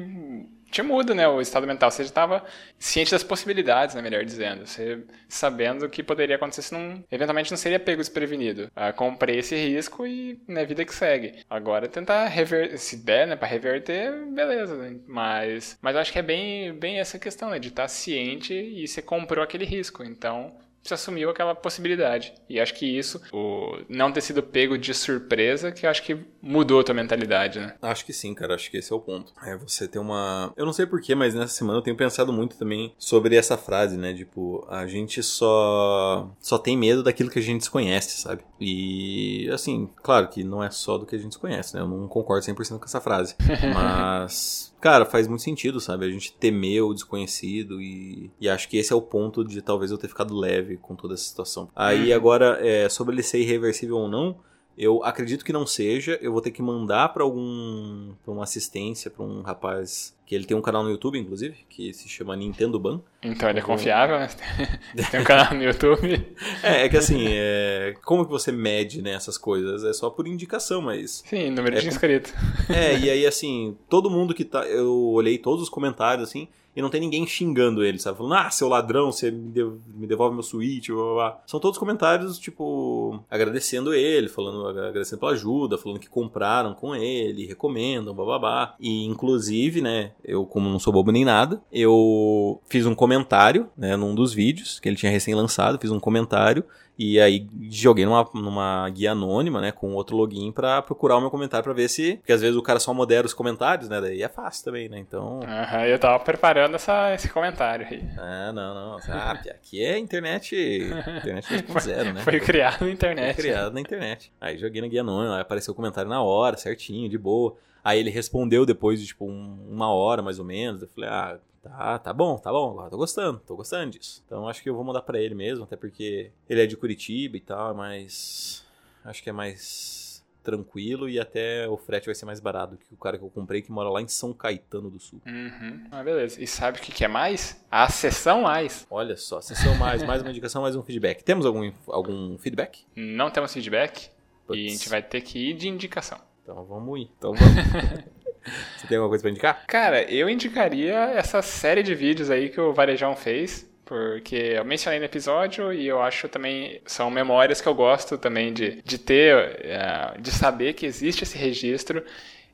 te 0.75 0.81
muda, 0.81 1.15
né? 1.15 1.25
O 1.25 1.39
estado 1.39 1.65
mental. 1.65 1.89
Você 1.89 2.03
já 2.03 2.09
estava 2.09 2.43
ciente 2.77 3.11
das 3.11 3.23
possibilidades, 3.23 3.95
né? 3.95 4.01
Melhor 4.01 4.25
dizendo. 4.25 4.67
Você 4.67 5.03
sabendo 5.29 5.85
o 5.85 5.89
que 5.89 6.03
poderia 6.03 6.35
acontecer 6.35 6.63
se 6.63 6.73
não. 6.73 7.01
Eventualmente 7.09 7.49
não 7.49 7.57
seria 7.57 7.79
pego 7.79 8.01
desprevenido. 8.01 8.69
Ah, 8.75 8.91
comprei 8.91 9.39
esse 9.39 9.55
risco 9.55 10.05
e 10.05 10.37
na 10.47 10.65
vida 10.65 10.83
que 10.83 10.93
segue. 10.93 11.43
Agora 11.49 11.87
tentar 11.87 12.27
reverter. 12.27 12.77
Se 12.77 12.97
der, 12.97 13.25
né? 13.25 13.35
Pra 13.37 13.47
reverter, 13.47 14.11
beleza. 14.27 14.75
Né? 14.75 14.97
Mas, 15.07 15.77
mas 15.81 15.95
eu 15.95 16.01
acho 16.01 16.11
que 16.11 16.19
é 16.19 16.23
bem, 16.23 16.73
bem 16.73 16.99
essa 16.99 17.17
questão, 17.17 17.49
né? 17.49 17.57
De 17.57 17.69
estar 17.69 17.87
ciente 17.87 18.53
e 18.53 18.85
você 18.85 19.01
comprou 19.01 19.43
aquele 19.43 19.63
risco. 19.63 20.03
Então 20.03 20.53
você 20.87 20.93
assumiu 20.93 21.29
aquela 21.29 21.55
possibilidade. 21.55 22.33
E 22.47 22.59
acho 22.59 22.73
que 22.75 22.85
isso, 22.85 23.21
o 23.33 23.79
não 23.89 24.11
ter 24.11 24.21
sido 24.21 24.43
pego 24.43 24.77
de 24.77 24.93
surpresa, 24.93 25.71
que 25.71 25.87
acho 25.87 26.03
que 26.03 26.17
mudou 26.41 26.79
a 26.79 26.83
tua 26.83 26.93
mentalidade, 26.93 27.59
né? 27.59 27.75
Acho 27.81 28.05
que 28.05 28.13
sim, 28.13 28.33
cara. 28.33 28.55
Acho 28.55 28.69
que 28.69 28.77
esse 28.77 28.93
é 28.93 28.95
o 28.95 28.99
ponto. 28.99 29.33
É 29.43 29.57
você 29.57 29.87
ter 29.87 29.99
uma. 29.99 30.53
Eu 30.55 30.65
não 30.65 30.73
sei 30.73 30.85
porquê, 30.85 31.15
mas 31.15 31.33
nessa 31.33 31.53
semana 31.53 31.79
eu 31.79 31.81
tenho 31.81 31.97
pensado 31.97 32.31
muito 32.31 32.57
também 32.57 32.93
sobre 32.97 33.35
essa 33.35 33.57
frase, 33.57 33.97
né? 33.97 34.13
Tipo, 34.13 34.65
a 34.69 34.85
gente 34.85 35.23
só. 35.23 36.29
só 36.39 36.57
tem 36.57 36.77
medo 36.77 37.03
daquilo 37.03 37.29
que 37.29 37.39
a 37.39 37.41
gente 37.41 37.59
desconhece, 37.59 38.21
sabe? 38.21 38.43
E, 38.59 39.49
assim, 39.51 39.89
claro 40.03 40.27
que 40.27 40.43
não 40.43 40.63
é 40.63 40.69
só 40.69 40.97
do 40.97 41.05
que 41.05 41.15
a 41.15 41.17
gente 41.17 41.29
desconhece, 41.29 41.75
né? 41.75 41.81
Eu 41.81 41.87
não 41.87 42.07
concordo 42.07 42.45
100% 42.45 42.79
com 42.79 42.85
essa 42.85 43.01
frase. 43.01 43.35
Mas. 43.73 44.73
Cara, 44.79 45.03
faz 45.03 45.27
muito 45.27 45.41
sentido, 45.41 45.79
sabe? 45.79 46.05
A 46.05 46.11
gente 46.11 46.31
temer 46.33 46.83
o 46.83 46.93
desconhecido 46.93 47.81
e, 47.81 48.29
e 48.39 48.47
acho 48.47 48.69
que 48.69 48.77
esse 48.77 48.93
é 48.93 48.95
o 48.95 49.01
ponto 49.01 49.43
de 49.43 49.59
talvez 49.59 49.89
eu 49.89 49.97
ter 49.97 50.07
ficado 50.07 50.35
leve 50.35 50.74
com 50.77 50.95
toda 50.95 51.13
essa 51.13 51.23
situação. 51.23 51.69
Aí 51.75 52.09
Uhum. 52.11 52.15
agora, 52.15 52.59
é, 52.65 52.87
sobre 52.89 53.15
ele 53.15 53.23
ser 53.23 53.39
irreversível 53.39 53.97
ou 53.97 54.07
não, 54.07 54.37
eu 54.77 55.03
acredito 55.03 55.45
que 55.45 55.53
não 55.53 55.65
seja. 55.65 56.17
Eu 56.21 56.31
vou 56.33 56.41
ter 56.41 56.51
que 56.51 56.61
mandar 56.61 57.09
pra 57.13 57.23
algum. 57.23 58.13
pra 58.23 58.33
uma 58.33 58.43
assistência, 58.43 59.09
pra 59.09 59.23
um 59.23 59.41
rapaz. 59.41 60.13
Que 60.25 60.33
ele 60.33 60.45
tem 60.45 60.57
um 60.57 60.61
canal 60.61 60.83
no 60.83 60.89
YouTube, 60.89 61.19
inclusive, 61.19 61.55
que 61.69 61.93
se 61.93 62.09
chama 62.09 62.35
Nintendo 62.35 62.79
Ban. 62.79 62.99
Então 63.21 63.47
ele 63.49 63.59
é 63.59 63.61
confiável, 63.61 64.17
né? 64.17 64.27
Tem 65.11 65.19
um 65.19 65.23
canal 65.23 65.53
no 65.53 65.63
YouTube. 65.63 66.35
É, 66.63 66.85
é 66.85 66.89
que 66.89 66.97
assim, 66.97 67.25
é... 67.27 67.95
como 68.03 68.25
que 68.25 68.31
você 68.31 68.51
mede 68.51 69.01
né, 69.01 69.11
essas 69.11 69.37
coisas? 69.37 69.83
É 69.83 69.93
só 69.93 70.09
por 70.09 70.27
indicação, 70.27 70.81
mas. 70.81 71.23
Sim, 71.27 71.51
número 71.51 71.77
É 71.77 71.81
de 71.81 71.87
inscritos. 71.87 72.33
É, 72.69 72.97
e 72.97 73.09
aí 73.09 73.25
assim, 73.25 73.77
todo 73.89 74.09
mundo 74.09 74.33
que 74.33 74.43
tá. 74.43 74.65
Eu 74.65 74.93
olhei 75.09 75.37
todos 75.37 75.61
os 75.63 75.69
comentários 75.69 76.27
assim. 76.27 76.47
E 76.75 76.81
não 76.81 76.89
tem 76.89 76.99
ninguém 76.99 77.25
xingando 77.25 77.85
ele, 77.85 77.97
sabe? 77.97 78.17
Falando, 78.17 78.33
ah, 78.35 78.49
seu 78.49 78.67
ladrão, 78.67 79.09
você 79.09 79.31
me, 79.31 79.49
dev- 79.49 79.79
me 79.95 80.05
devolve 80.05 80.33
meu 80.33 80.43
Switch, 80.43 80.89
blá, 80.89 81.03
blá, 81.03 81.13
blá. 81.13 81.41
São 81.47 81.57
todos 81.57 81.79
comentários, 81.79 82.37
tipo, 82.37 83.23
agradecendo 83.31 83.93
ele, 83.93 84.27
falando, 84.27 84.67
agradecendo 84.67 85.21
pela 85.21 85.31
ajuda, 85.31 85.77
falando 85.77 86.01
que 86.01 86.09
compraram 86.09 86.73
com 86.73 86.93
ele, 86.93 87.45
recomendam, 87.45 88.13
bababá. 88.13 88.75
E, 88.77 89.05
inclusive, 89.05 89.79
né, 89.79 90.11
eu, 90.27 90.45
como 90.45 90.69
não 90.69 90.79
sou 90.79 90.91
bobo 90.91 91.11
nem 91.11 91.23
nada, 91.23 91.61
eu 91.71 92.61
fiz 92.67 92.85
um 92.85 92.95
comentário, 92.95 93.69
né, 93.77 93.95
num 93.95 94.13
dos 94.13 94.33
vídeos 94.33 94.79
que 94.79 94.89
ele 94.89 94.95
tinha 94.95 95.11
recém-lançado, 95.11 95.79
fiz 95.79 95.91
um 95.91 95.99
comentário 95.99 96.63
e 96.97 97.19
aí 97.19 97.47
joguei 97.69 98.05
numa, 98.05 98.27
numa 98.33 98.89
guia 98.89 99.11
anônima, 99.11 99.59
né, 99.61 99.71
com 99.71 99.93
outro 99.93 100.15
login 100.15 100.51
para 100.51 100.81
procurar 100.81 101.17
o 101.17 101.21
meu 101.21 101.29
comentário 101.29 101.63
para 101.63 101.73
ver 101.73 101.89
se, 101.89 102.15
porque 102.17 102.31
às 102.31 102.41
vezes 102.41 102.55
o 102.55 102.61
cara 102.61 102.79
só 102.79 102.93
modera 102.93 103.25
os 103.27 103.33
comentários, 103.33 103.89
né, 103.89 103.99
daí 103.99 104.21
é 104.23 104.29
fácil 104.29 104.65
também, 104.65 104.87
né? 104.89 104.97
Então, 104.99 105.39
Aham, 105.43 105.85
eu 105.85 105.99
tava 105.99 106.23
preparando 106.23 106.75
essa, 106.75 107.13
esse 107.13 107.27
comentário 107.29 107.85
aí. 107.89 108.01
ah, 108.17 108.51
não, 108.53 108.73
não, 108.75 108.97
ah, 109.09 109.31
aqui 109.31 109.83
é 109.83 109.97
internet, 109.97 110.55
internet 111.17 111.47
2.0, 111.53 112.13
né? 112.13 112.21
Foi 112.21 112.39
criado 112.39 112.71
na 112.73 112.77
Foi 112.79 112.91
internet. 112.91 113.35
criado 113.35 113.73
na 113.73 113.81
internet. 113.81 114.31
Aí 114.39 114.57
joguei 114.57 114.81
na 114.81 114.87
guia 114.87 115.01
anônima, 115.01 115.35
aí 115.35 115.41
apareceu 115.41 115.73
o 115.73 115.75
comentário 115.75 116.09
na 116.09 116.21
hora, 116.21 116.55
certinho, 116.57 117.09
de 117.09 117.17
boa. 117.17 117.55
Aí 117.83 117.99
ele 117.99 118.09
respondeu 118.09 118.65
depois 118.65 118.99
de, 118.99 119.05
tipo, 119.07 119.25
um- 119.25 119.67
uma 119.69 119.91
hora, 119.93 120.21
mais 120.23 120.39
ou 120.39 120.45
menos. 120.45 120.81
Eu 120.81 120.87
falei, 120.87 121.09
ah, 121.09 121.37
tá, 121.69 121.99
tá 121.99 122.13
bom, 122.13 122.37
tá 122.37 122.51
bom, 122.51 122.71
agora 122.71 122.89
tô 122.89 122.97
gostando, 122.97 123.39
tô 123.39 123.55
gostando 123.55 123.91
disso. 123.91 124.23
Então 124.25 124.47
acho 124.47 124.61
que 124.61 124.69
eu 124.69 124.75
vou 124.75 124.83
mandar 124.83 125.01
pra 125.01 125.19
ele 125.19 125.33
mesmo, 125.33 125.63
até 125.63 125.75
porque 125.75 126.31
ele 126.49 126.61
é 126.61 126.67
de 126.67 126.77
Curitiba 126.77 127.37
e 127.37 127.41
tal, 127.41 127.73
mas 127.73 128.63
acho 129.03 129.23
que 129.23 129.29
é 129.29 129.33
mais 129.33 130.23
tranquilo 130.43 131.09
e 131.09 131.19
até 131.19 131.67
o 131.67 131.75
frete 131.75 132.05
vai 132.05 132.13
ser 132.13 132.25
mais 132.25 132.39
barato 132.39 132.77
que 132.77 132.93
o 132.93 132.97
cara 132.97 133.17
que 133.17 133.23
eu 133.23 133.29
comprei 133.31 133.63
que 133.63 133.71
mora 133.71 133.89
lá 133.89 133.99
em 133.99 134.07
São 134.07 134.31
Caetano 134.31 134.91
do 134.91 134.99
Sul. 134.99 135.19
Uhum. 135.25 135.87
Ah, 135.89 136.03
beleza. 136.03 136.39
E 136.39 136.45
sabe 136.45 136.77
o 136.77 136.81
que, 136.81 136.91
que 136.91 137.03
é 137.03 137.07
mais? 137.07 137.65
A 137.71 137.89
sessão 137.89 138.43
mais. 138.43 138.85
Olha 138.91 139.17
só, 139.17 139.41
sessão 139.41 139.75
mais, 139.75 140.03
mais 140.03 140.21
uma 140.21 140.29
indicação, 140.29 140.61
mais 140.61 140.75
um 140.75 140.83
feedback. 140.83 141.23
Temos 141.23 141.47
algum, 141.47 141.71
algum 141.87 142.37
feedback? 142.37 142.85
Não 142.95 143.31
temos 143.31 143.51
feedback. 143.51 144.11
Putz. 144.45 144.59
E 144.59 144.67
a 144.67 144.69
gente 144.69 144.89
vai 144.89 145.01
ter 145.01 145.21
que 145.21 145.49
ir 145.49 145.53
de 145.55 145.67
indicação. 145.67 146.19
Então 146.43 146.63
vamos 146.63 146.99
ir. 146.99 147.09
Então 147.17 147.33
vamos. 147.33 148.15
Você 148.77 148.87
tem 148.87 148.97
alguma 148.97 149.09
coisa 149.09 149.21
pra 149.21 149.31
indicar? 149.31 149.63
Cara, 149.67 150.03
eu 150.03 150.29
indicaria 150.29 150.95
essa 151.15 151.41
série 151.41 151.83
de 151.83 151.95
vídeos 151.95 152.29
aí 152.29 152.49
que 152.49 152.59
o 152.59 152.73
Varejão 152.73 153.15
fez, 153.15 153.69
porque 153.83 154.35
eu 154.35 154.65
mencionei 154.65 154.99
no 154.99 155.05
episódio 155.05 155.73
e 155.73 155.87
eu 155.87 156.01
acho 156.01 156.27
também 156.29 156.81
são 156.85 157.09
memórias 157.09 157.61
que 157.61 157.67
eu 157.67 157.75
gosto 157.75 158.17
também 158.17 158.53
de, 158.53 158.81
de 158.83 158.97
ter, 158.97 159.59
eh, 159.63 160.13
de 160.19 160.31
saber 160.31 160.73
que 160.73 160.85
existe 160.85 161.23
esse 161.23 161.37
registro 161.37 162.03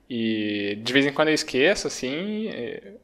e 0.10 0.78
de 0.84 0.92
vez 0.92 1.06
em 1.06 1.14
quando 1.14 1.30
eu 1.30 1.34
esqueço, 1.34 1.88
assim, 1.88 2.50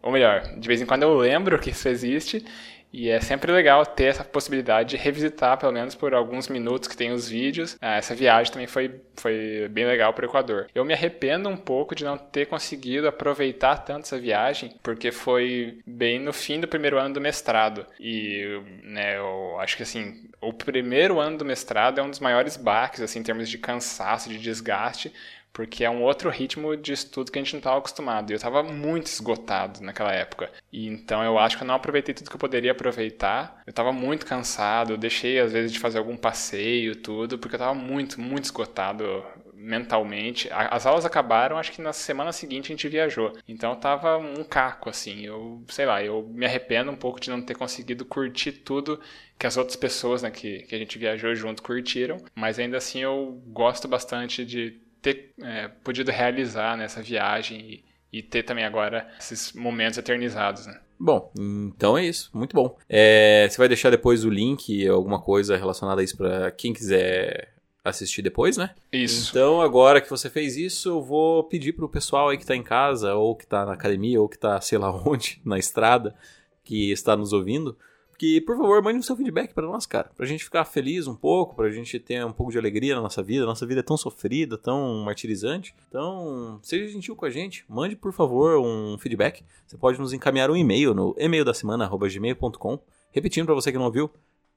ou 0.02 0.12
melhor, 0.12 0.42
de 0.58 0.68
vez 0.68 0.82
em 0.82 0.86
quando 0.86 1.04
eu 1.04 1.16
lembro 1.16 1.58
que 1.58 1.70
isso 1.70 1.88
existe 1.88 2.44
e 2.92 3.10
é 3.10 3.20
sempre 3.20 3.52
legal 3.52 3.86
ter 3.86 4.06
essa 4.06 4.24
possibilidade 4.24 4.90
de 4.90 4.98
revisitar, 4.98 5.58
pelo 5.58 5.72
menos 5.72 5.96
por 5.96 6.14
alguns 6.14 6.48
minutos 6.48 6.88
que 6.88 6.98
tem 6.98 7.12
os 7.12 7.28
vídeos. 7.28 7.78
Ah, 7.82 7.98
essa 7.98 8.16
viagem 8.16 8.52
também 8.52 8.68
foi, 8.68 9.02
foi 9.16 9.68
bem 9.70 9.86
legal 9.86 10.14
para 10.14 10.26
o 10.26 10.30
Equador. 10.30 10.68
Eu 10.74 10.86
me 10.86 10.94
arrependo 10.94 11.50
um 11.50 11.58
pouco 11.58 11.94
de 11.94 12.04
não 12.04 12.18
ter 12.18 12.48
conseguido 12.48 13.08
aproveitar 13.08 13.78
tanto 13.78 14.06
essa 14.06 14.18
viagem, 14.18 14.76
porque 14.82 15.12
foi 15.12 15.80
bem 15.86 16.20
no 16.20 16.34
fim 16.34 16.60
do 16.60 16.68
primeiro 16.68 16.98
ano 16.98 17.14
do 17.14 17.22
mestrado. 17.22 17.86
E 18.00 18.62
né, 18.84 19.18
eu 19.18 19.60
acho 19.60 19.76
que 19.78 19.84
assim, 19.84 20.30
o 20.42 20.54
primeiro 20.54 21.20
ano 21.20 21.38
do 21.38 21.46
mestrado 21.46 22.00
é 22.00 22.04
um 22.04 22.10
dos 22.10 22.20
maiores 22.20 22.56
baques 22.56 23.02
assim, 23.02 23.20
em 23.20 23.24
termos 23.24 23.50
de 23.50 23.58
cansaço, 23.58 24.30
de 24.30 24.38
desgaste 24.38 25.12
porque 25.52 25.84
é 25.84 25.90
um 25.90 26.04
outro 26.04 26.30
ritmo 26.30 26.76
de 26.78 26.94
estudo 26.94 27.32
que 27.32 27.40
a 27.40 27.42
gente 27.42 27.54
não 27.54 27.60
estava 27.60 27.78
acostumado. 27.78 28.30
E 28.30 28.34
eu 28.34 28.38
estava 28.38 28.62
muito 28.64 29.08
esgotado 29.08 29.82
naquela 29.82 30.14
época. 30.14 30.52
E 30.72 30.88
então 30.88 31.24
eu 31.24 31.40
acho 31.40 31.58
que 31.58 31.64
eu 31.64 31.68
não 31.68 31.76
aproveitei 31.76 32.14
tudo 32.14 32.30
que 32.30 32.36
eu 32.36 32.40
poderia 32.40 32.72
aproveitar. 32.72 33.62
Eu 33.66 33.72
estava 33.72 33.92
muito 33.92 34.26
cansado, 34.26 34.94
eu 34.94 34.98
deixei 34.98 35.40
às 35.40 35.52
vezes 35.52 35.72
de 35.72 35.80
fazer 35.80 35.98
algum 35.98 36.16
passeio, 36.16 36.96
tudo, 36.96 37.40
porque 37.40 37.56
eu 37.56 37.58
estava 37.58 37.74
muito, 37.74 38.22
muito 38.22 38.46
esgotado 38.46 39.24
mentalmente. 39.58 40.48
As 40.52 40.86
aulas 40.86 41.06
acabaram, 41.06 41.58
acho 41.58 41.72
que 41.72 41.82
na 41.82 41.92
semana 41.92 42.32
seguinte 42.32 42.66
a 42.66 42.76
gente 42.76 42.88
viajou. 42.88 43.34
Então 43.48 43.72
eu 43.72 43.76
tava 43.76 44.18
um 44.18 44.44
caco, 44.44 44.90
assim. 44.90 45.26
Eu, 45.26 45.64
sei 45.68 45.86
lá, 45.86 46.04
eu 46.04 46.24
me 46.30 46.46
arrependo 46.46 46.92
um 46.92 46.96
pouco 46.96 47.20
de 47.20 47.30
não 47.30 47.42
ter 47.42 47.56
conseguido 47.56 48.06
curtir 48.06 48.52
tudo 48.52 49.02
que 49.38 49.48
as 49.48 49.58
outras 49.58 49.76
pessoas 49.76 50.22
né, 50.22 50.32
que, 50.32 50.60
que 50.60 50.76
a 50.76 50.78
gente 50.78 50.98
viajou 50.98 51.34
junto 51.36 51.64
curtiram. 51.64 52.18
Mas 52.36 52.60
ainda 52.60 52.78
assim 52.78 53.02
eu 53.02 53.42
gosto 53.48 53.88
bastante 53.88 54.46
de 54.46 54.80
ter 55.14 55.34
é, 55.42 55.68
podido 55.84 56.12
realizar 56.12 56.76
nessa 56.78 57.02
viagem 57.02 57.84
e, 58.12 58.20
e 58.20 58.22
ter 58.22 58.44
também 58.44 58.66
agora 58.66 59.08
esses 59.20 59.54
momentos 59.54 59.98
eternizados, 59.98 60.66
né? 60.66 60.80
Bom, 61.00 61.32
então 61.38 61.98
é 61.98 62.06
isso. 62.06 62.30
Muito 62.34 62.56
bom. 62.56 62.76
É, 62.90 63.48
você 63.50 63.58
vai 63.58 63.68
deixar 63.68 63.90
depois 63.90 64.26
o 64.26 64.30
link, 64.30 64.88
alguma 64.88 65.22
coisa 65.22 65.56
relacionada 65.56 66.02
a 66.02 66.04
isso 66.04 66.18
pra 66.18 66.52
quem 66.52 66.74
quiser 66.74 67.54
assistir 67.84 68.22
depois, 68.22 68.58
né? 68.58 68.72
Isso. 68.92 69.30
Então, 69.30 69.62
agora 69.62 70.02
que 70.02 70.10
você 70.10 70.30
fez 70.30 70.58
isso, 70.58 70.90
eu 70.90 71.02
vou 71.02 71.44
pedir 71.44 71.74
pro 71.74 71.88
pessoal 71.88 72.30
aí 72.30 72.38
que 72.38 72.46
tá 72.46 72.56
em 72.56 72.64
casa, 72.64 73.14
ou 73.14 73.36
que 73.36 73.46
tá 73.46 73.66
na 73.66 73.74
academia, 73.74 74.20
ou 74.20 74.28
que 74.28 74.38
tá 74.38 74.60
sei 74.60 74.78
lá 74.78 74.92
onde, 75.08 75.40
na 75.46 75.58
estrada, 75.58 76.16
que 76.64 76.92
está 76.92 77.16
nos 77.16 77.32
ouvindo, 77.32 77.78
que, 78.18 78.42
por 78.42 78.58
favor, 78.58 78.82
mande 78.82 79.00
o 79.00 79.04
seu 79.04 79.16
feedback 79.16 79.54
pra 79.54 79.68
nós, 79.68 79.86
cara. 79.86 80.10
Pra 80.16 80.26
gente 80.26 80.44
ficar 80.44 80.66
feliz 80.66 81.08
um 81.08 81.16
pouco, 81.16 81.56
pra 81.56 81.70
gente 81.70 82.00
ter 82.00 82.26
um 82.26 82.32
pouco 82.32 82.52
de 82.52 82.58
alegria 82.58 82.96
na 82.96 83.02
nossa 83.02 83.22
vida. 83.22 83.46
Nossa 83.46 83.66
vida 83.66 83.82
é 83.82 83.84
tão 83.84 83.96
sofrida, 83.96 84.58
tão 84.58 85.04
martirizante. 85.06 85.76
Então, 85.88 86.60
seja 86.64 86.92
gentil 86.92 87.16
com 87.16 87.26
a 87.26 87.30
gente. 87.30 87.64
Mande, 87.70 87.96
por 87.96 88.12
favor, 88.12 88.60
um 88.60 88.98
feedback. 88.98 89.44
Você 89.66 89.78
pode 89.78 90.00
nos 90.00 90.14
encaminhar 90.14 90.50
um 90.50 90.56
e-mail 90.56 90.94
no 90.94 91.16
e-mail 91.18 91.46
da 91.46 91.54
semana@gmail.com. 91.54 92.80
Repetindo 93.12 93.46
pra 93.46 93.56
você 93.56 93.72
que 93.72 93.78
não 93.78 93.86
ouviu, 93.86 94.10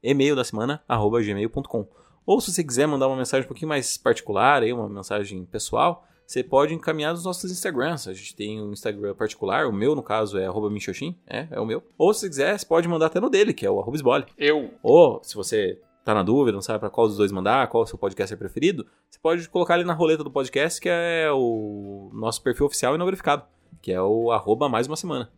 e-mail 0.03 0.35
da 0.35 0.45
semana@gmail.com. 0.45 1.87
Ou 2.25 2.41
se 2.41 2.53
você 2.53 2.65
quiser 2.65 2.87
mandar 2.87 3.09
uma 3.09 3.17
mensagem 3.17 3.45
um 3.45 3.49
pouquinho 3.49 3.69
mais 3.69 3.97
particular, 3.97 4.63
aí, 4.63 4.73
uma 4.73 4.89
mensagem 4.89 5.45
pessoal, 5.45 6.07
você 6.31 6.45
pode 6.45 6.73
encaminhar 6.73 7.13
nos 7.13 7.25
nossos 7.25 7.51
Instagrams. 7.51 8.07
A 8.07 8.15
gente 8.15 8.37
tem 8.37 8.63
um 8.63 8.73
Instagram 8.73 9.17
particular, 9.17 9.67
o 9.67 9.73
meu, 9.73 9.97
no 9.97 10.03
caso, 10.03 10.39
é 10.39 10.47
arroba 10.47 10.71
Michoshin, 10.71 11.17
é, 11.27 11.49
é 11.51 11.59
o 11.59 11.67
meu. 11.67 11.83
Ou 11.99 12.15
se 12.15 12.29
quiser, 12.29 12.57
você 12.57 12.65
pode 12.65 12.87
mandar 12.87 13.07
até 13.07 13.19
no 13.19 13.29
dele, 13.29 13.53
que 13.53 13.67
é 13.67 13.71
o 13.71 13.81
arroba 13.81 13.97
Sbole. 13.97 14.27
Eu. 14.39 14.71
Ou, 14.81 15.21
se 15.25 15.35
você 15.35 15.81
tá 16.05 16.15
na 16.15 16.23
dúvida, 16.23 16.55
não 16.55 16.63
sabe 16.63 16.79
pra 16.79 16.89
qual 16.89 17.09
dos 17.09 17.17
dois 17.17 17.33
mandar, 17.33 17.67
qual 17.67 17.83
o 17.83 17.87
seu 17.87 17.99
podcast 17.99 18.33
é 18.33 18.37
preferido, 18.37 18.87
você 19.11 19.19
pode 19.21 19.49
colocar 19.49 19.75
ali 19.75 19.83
na 19.83 19.93
roleta 19.93 20.23
do 20.23 20.31
podcast, 20.31 20.81
que 20.81 20.89
é 20.89 21.29
o 21.33 22.13
nosso 22.15 22.41
perfil 22.45 22.67
oficial 22.67 22.95
e 22.95 22.99
não 22.99 23.07
verificado, 23.07 23.43
que 23.83 23.91
é 23.91 24.01
o 24.01 24.31
arroba 24.31 24.69
mais 24.69 24.87
uma 24.87 24.97
semana. 24.97 25.29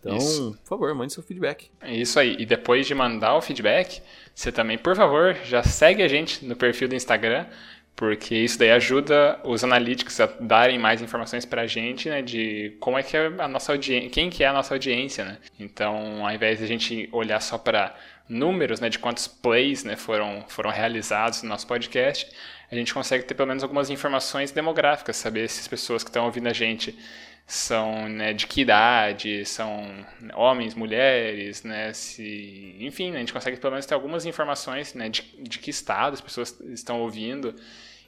Então, 0.00 0.18
Isso. 0.18 0.58
por 0.64 0.68
favor, 0.68 0.94
mande 0.94 1.14
seu 1.14 1.22
feedback. 1.22 1.70
É 1.80 1.96
Isso 1.96 2.20
aí. 2.20 2.36
E 2.38 2.44
depois 2.44 2.86
de 2.86 2.94
mandar 2.94 3.36
o 3.36 3.40
feedback, 3.40 4.02
você 4.34 4.52
também, 4.52 4.76
por 4.76 4.94
favor, 4.96 5.34
já 5.44 5.62
segue 5.62 6.02
a 6.02 6.08
gente 6.08 6.44
no 6.44 6.56
perfil 6.56 6.88
do 6.88 6.94
Instagram, 6.94 7.46
porque 7.94 8.34
isso 8.34 8.58
daí 8.58 8.70
ajuda 8.70 9.38
os 9.44 9.62
analíticos 9.62 10.18
a 10.20 10.26
darem 10.40 10.78
mais 10.78 11.02
informações 11.02 11.44
pra 11.44 11.66
gente, 11.66 12.08
né, 12.08 12.22
de 12.22 12.76
como 12.80 12.98
é 12.98 13.02
que 13.02 13.16
é 13.16 13.26
a 13.38 13.48
nossa 13.48 13.72
audiência, 13.72 14.10
quem 14.10 14.30
que 14.30 14.42
é 14.42 14.48
a 14.48 14.52
nossa 14.52 14.74
audiência, 14.74 15.24
né? 15.24 15.38
Então, 15.60 16.24
ao 16.26 16.32
invés 16.32 16.58
de 16.58 16.64
a 16.64 16.68
gente 16.68 17.08
olhar 17.12 17.40
só 17.40 17.58
para 17.58 17.94
números, 18.28 18.80
né, 18.80 18.88
de 18.88 18.98
quantos 18.98 19.26
plays, 19.26 19.84
né, 19.84 19.96
foram 19.96 20.44
foram 20.48 20.70
realizados 20.70 21.42
no 21.42 21.48
nosso 21.48 21.66
podcast, 21.66 22.30
a 22.70 22.74
gente 22.74 22.94
consegue 22.94 23.24
ter 23.24 23.34
pelo 23.34 23.48
menos 23.48 23.62
algumas 23.62 23.90
informações 23.90 24.50
demográficas, 24.50 25.16
saber 25.16 25.48
se 25.48 25.60
as 25.60 25.68
pessoas 25.68 26.02
que 26.02 26.08
estão 26.08 26.24
ouvindo 26.24 26.48
a 26.48 26.52
gente 26.52 26.98
são 27.46 28.08
né, 28.08 28.32
de 28.32 28.46
que 28.46 28.62
idade, 28.62 29.44
são 29.44 29.86
homens, 30.34 30.74
mulheres, 30.74 31.62
né, 31.62 31.92
se, 31.92 32.76
enfim, 32.80 33.10
né, 33.10 33.16
a 33.16 33.20
gente 33.20 33.32
consegue 33.32 33.58
pelo 33.58 33.72
menos 33.72 33.84
ter 33.84 33.94
algumas 33.94 34.24
informações 34.24 34.94
né, 34.94 35.08
de, 35.08 35.22
de 35.38 35.58
que 35.58 35.70
estado 35.70 36.14
as 36.14 36.20
pessoas 36.20 36.58
estão 36.60 37.00
ouvindo. 37.00 37.54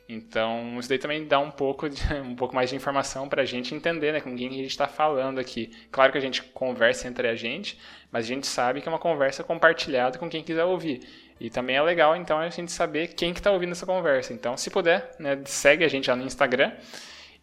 Então, 0.07 0.79
isso 0.79 0.89
daí 0.89 0.99
também 0.99 1.27
dá 1.27 1.39
um 1.39 1.51
pouco, 1.51 1.89
de, 1.89 2.03
um 2.23 2.35
pouco 2.35 2.55
mais 2.55 2.71
de 2.71 2.77
informação 2.77 3.29
para 3.29 3.43
a 3.43 3.45
gente 3.45 3.75
entender 3.75 4.13
né, 4.13 4.21
com 4.21 4.37
quem 4.37 4.49
que 4.49 4.55
a 4.55 4.63
gente 4.63 4.71
está 4.71 4.87
falando 4.87 5.39
aqui. 5.39 5.71
Claro 5.91 6.13
que 6.13 6.19
a 6.19 6.21
gente 6.21 6.43
conversa 6.43 7.09
entre 7.09 7.27
a 7.29 7.35
gente, 7.35 7.79
mas 8.13 8.25
a 8.25 8.29
gente 8.29 8.47
sabe 8.47 8.81
que 8.81 8.89
é 8.89 8.93
uma 8.93 8.99
conversa 8.99 9.43
compartilhada 9.43 10.19
com 10.19 10.29
quem 10.29 10.43
quiser 10.43 10.65
ouvir. 10.65 11.01
E 11.41 11.51
também 11.51 11.77
é 11.77 11.83
legal, 11.83 12.15
então, 12.15 12.39
a 12.39 12.49
gente 12.49 12.71
saber 12.71 13.09
quem 13.09 13.33
que 13.33 13.41
está 13.41 13.51
ouvindo 13.51 13.73
essa 13.73 13.87
conversa. 13.87 14.33
Então, 14.33 14.57
se 14.57 14.71
puder, 14.71 15.11
né, 15.19 15.41
segue 15.47 15.85
a 15.85 15.89
gente 15.89 16.09
lá 16.09 16.17
no 16.17 16.25
Instagram. 16.25 16.73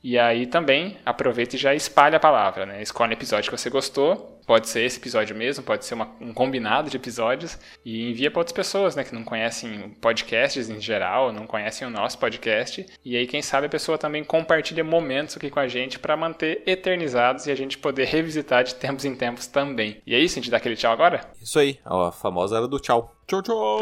E 0.04 0.18
aí 0.18 0.48
também 0.48 0.98
aproveita 1.06 1.56
e 1.56 1.60
já 1.60 1.76
espalha 1.76 2.18
a 2.18 2.20
palavra, 2.20 2.66
né? 2.66 2.82
Escolhe 2.82 3.12
o 3.12 3.14
episódio 3.14 3.52
que 3.52 3.58
você 3.58 3.70
gostou, 3.70 4.40
pode 4.48 4.68
ser 4.68 4.82
esse 4.84 4.98
episódio 4.98 5.36
mesmo, 5.36 5.64
pode 5.64 5.86
ser 5.86 5.94
uma- 5.94 6.10
um 6.20 6.34
combinado 6.34 6.90
de 6.90 6.98
episódios, 6.98 7.60
e 7.86 8.10
envia 8.10 8.32
para 8.32 8.40
outras 8.40 8.54
pessoas, 8.56 8.96
né? 8.96 9.04
Que 9.04 9.14
não 9.14 9.24
conhecem 9.24 9.92
podcasts 10.02 10.70
em 10.70 10.82
geral, 10.82 11.32
não 11.32 11.46
conhecem 11.46 11.88
o 11.88 11.92
nosso 11.92 12.18
podcast. 12.18 12.84
E 13.06 13.16
aí, 13.16 13.28
quem 13.28 13.44
sabe, 13.44 13.68
a 13.68 13.70
pessoa 13.70 13.98
também 13.98 14.24
compartilha 14.24 14.84
momentos 14.84 15.38
aqui 15.38 15.52
com 15.52 15.60
a 15.60 15.68
gente 15.68 16.00
para 16.00 16.18
manter 16.18 16.64
eternizados 16.66 17.46
e 17.46 17.52
a 17.52 17.56
gente 17.56 17.78
poder 17.78 18.06
revisitar 18.06 18.64
de 18.64 18.74
tempos 18.76 19.06
em 19.06 19.16
tempos 19.16 19.46
também. 19.46 20.02
E 20.06 20.16
é 20.16 20.20
isso, 20.20 20.40
a 20.40 20.42
gente 20.42 20.50
dá 20.52 20.58
aquele 20.58 20.76
tchau 20.76 20.92
agora? 20.92 21.22
Isso 21.40 21.60
aí, 21.60 21.80
a 21.86 22.12
famosa 22.12 22.58
era 22.58 22.68
do 22.68 22.80
tchau. 22.80 23.16
Tchau, 23.28 23.42
tchau! 23.44 23.80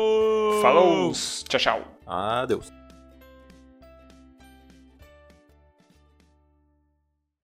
Falou! 0.62 1.12
Tchau, 1.48 1.60
tchau! 1.60 1.82
Adeus. 2.06 2.79